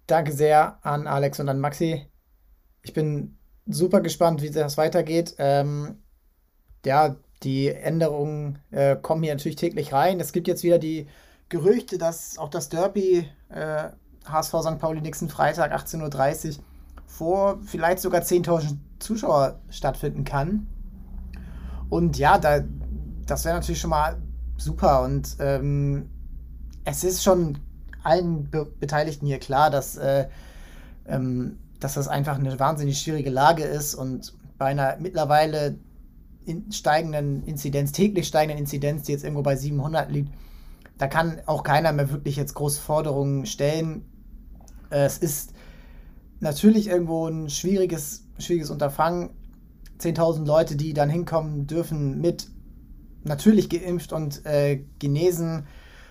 [0.08, 2.06] Danke sehr an Alex und an Maxi.
[2.82, 3.37] Ich bin
[3.68, 5.34] super gespannt, wie das weitergeht.
[5.38, 5.98] Ähm,
[6.84, 10.20] ja, die Änderungen äh, kommen hier natürlich täglich rein.
[10.20, 11.06] Es gibt jetzt wieder die
[11.48, 13.88] Gerüchte, dass auch das Derby äh,
[14.26, 14.78] HSV St.
[14.78, 16.64] Pauli nächsten Freitag 18.30 Uhr
[17.06, 20.66] vor vielleicht sogar 10.000 Zuschauer stattfinden kann.
[21.88, 22.60] Und ja, da,
[23.26, 24.20] das wäre natürlich schon mal
[24.56, 25.02] super.
[25.02, 26.10] Und ähm,
[26.84, 27.58] es ist schon
[28.02, 30.28] allen Be Beteiligten hier klar, dass äh,
[31.06, 35.78] ähm, dass das einfach eine wahnsinnig schwierige Lage ist und bei einer mittlerweile
[36.44, 40.32] in steigenden Inzidenz, täglich steigenden Inzidenz, die jetzt irgendwo bei 700 liegt,
[40.96, 44.04] da kann auch keiner mehr wirklich jetzt große Forderungen stellen.
[44.90, 45.52] Es ist
[46.40, 49.30] natürlich irgendwo ein schwieriges, schwieriges Unterfangen.
[50.00, 52.48] 10.000 Leute, die dann hinkommen dürfen mit
[53.24, 55.66] natürlich geimpft und äh, genesen,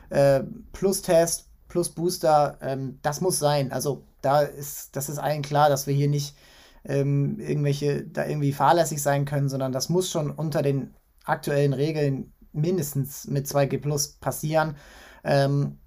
[0.10, 0.44] äh,
[0.74, 3.72] plus Test, plus Booster, ähm, das muss sein.
[3.72, 6.36] Also da ist, das ist allen klar, dass wir hier nicht
[6.84, 10.96] ähm, irgendwelche, da irgendwie fahrlässig sein können, sondern das muss schon unter den
[11.26, 14.78] aktuellen Regeln mindestens mit 2G Plus passieren.
[15.24, 15.80] Ähm,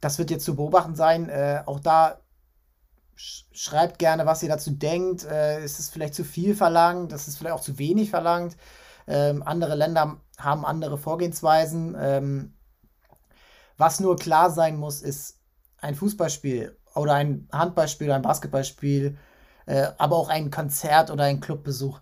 [0.00, 1.28] das wird jetzt zu beobachten sein.
[1.28, 2.20] Äh, auch da
[3.16, 5.24] sch schreibt gerne, was ihr dazu denkt.
[5.24, 7.12] Äh, ist es vielleicht zu viel verlangt?
[7.12, 8.56] Das ist vielleicht auch zu wenig verlangt.
[9.06, 11.96] Ähm, andere Länder haben andere Vorgehensweisen.
[11.98, 12.54] Ähm,
[13.76, 15.40] was nur klar sein muss, ist,
[15.78, 19.16] ein Fußballspiel oder ein Handballspiel ein Basketballspiel,
[19.66, 22.00] äh, aber auch ein Konzert oder ein Clubbesuch,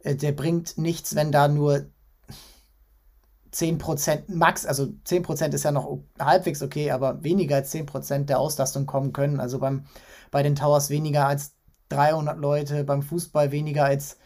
[0.00, 1.86] äh, der bringt nichts, wenn da nur
[3.52, 8.86] 10% max, also 10% ist ja noch halbwegs okay, aber weniger als 10% der Auslastung
[8.86, 9.40] kommen können.
[9.40, 9.86] Also beim,
[10.30, 11.54] bei den Towers weniger als
[11.88, 14.18] 300 Leute, beim Fußball weniger als,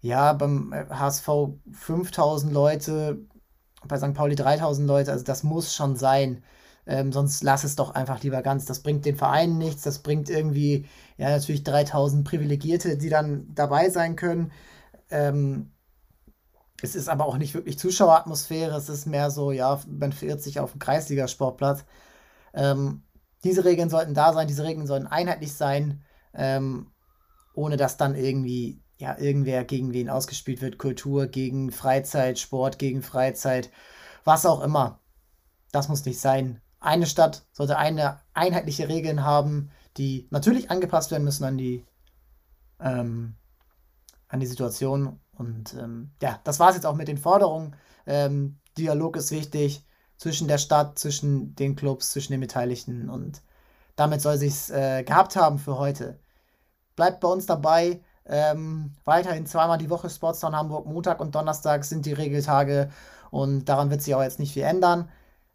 [0.00, 1.28] ja, beim HSV
[1.72, 3.18] 5000 Leute,
[3.86, 4.14] bei St.
[4.14, 5.12] Pauli 3000 Leute.
[5.12, 6.42] Also das muss schon sein.
[6.88, 8.64] Ähm, sonst lass es doch einfach lieber ganz.
[8.64, 9.82] Das bringt den Vereinen nichts.
[9.82, 10.86] Das bringt irgendwie,
[11.18, 14.52] ja, natürlich 3000 Privilegierte, die dann dabei sein können.
[15.10, 15.72] Ähm,
[16.82, 18.76] es ist aber auch nicht wirklich Zuschaueratmosphäre.
[18.76, 21.84] Es ist mehr so, ja, man verirrt sich auf dem Kreisliga-Sportplatz.
[22.54, 23.02] Ähm,
[23.44, 24.48] diese Regeln sollten da sein.
[24.48, 26.02] Diese Regeln sollten einheitlich sein.
[26.34, 26.90] Ähm,
[27.54, 30.78] ohne dass dann irgendwie ja, irgendwer gegen wen ausgespielt wird.
[30.78, 33.70] Kultur gegen Freizeit, Sport gegen Freizeit,
[34.24, 35.00] was auch immer.
[35.72, 36.60] Das muss nicht sein.
[36.80, 41.84] Eine Stadt sollte eine einheitliche Regeln haben, die natürlich angepasst werden müssen an die,
[42.80, 43.34] ähm,
[44.28, 45.20] an die Situation.
[45.32, 47.76] Und ähm, ja, das war es jetzt auch mit den Forderungen.
[48.06, 49.84] Ähm, Dialog ist wichtig
[50.16, 53.08] zwischen der Stadt, zwischen den Clubs, zwischen den Beteiligten.
[53.08, 53.42] Und
[53.96, 56.18] damit soll sich äh, gehabt haben für heute.
[56.96, 58.02] Bleibt bei uns dabei.
[58.24, 60.86] Ähm, weiterhin zweimal die Woche Sportstown Hamburg.
[60.86, 62.90] Montag und Donnerstag sind die Regeltage
[63.30, 65.08] und daran wird sich auch jetzt nicht viel ändern.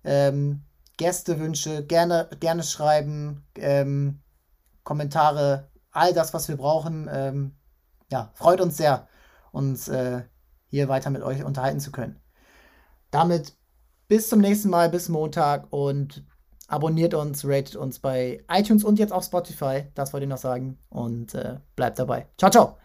[0.04, 0.64] Ähm,
[1.04, 4.22] Gästewünsche gerne, gerne schreiben, ähm,
[4.86, 7.10] Kommentare, all das, was wir brauchen.
[7.12, 7.58] Ähm,
[8.10, 9.10] ja, freut uns sehr,
[9.52, 10.22] uns äh,
[10.68, 12.22] hier weiter mit euch unterhalten zu können.
[13.12, 13.54] Damit
[14.08, 16.24] bis zum nächsten Mal, bis Montag und
[16.70, 19.92] abonniert uns, ratet uns bei iTunes und jetzt auf Spotify.
[19.96, 20.80] Das wollte ich noch sagen.
[20.88, 22.30] Und äh, bleibt dabei.
[22.38, 22.78] Ciao, ciao.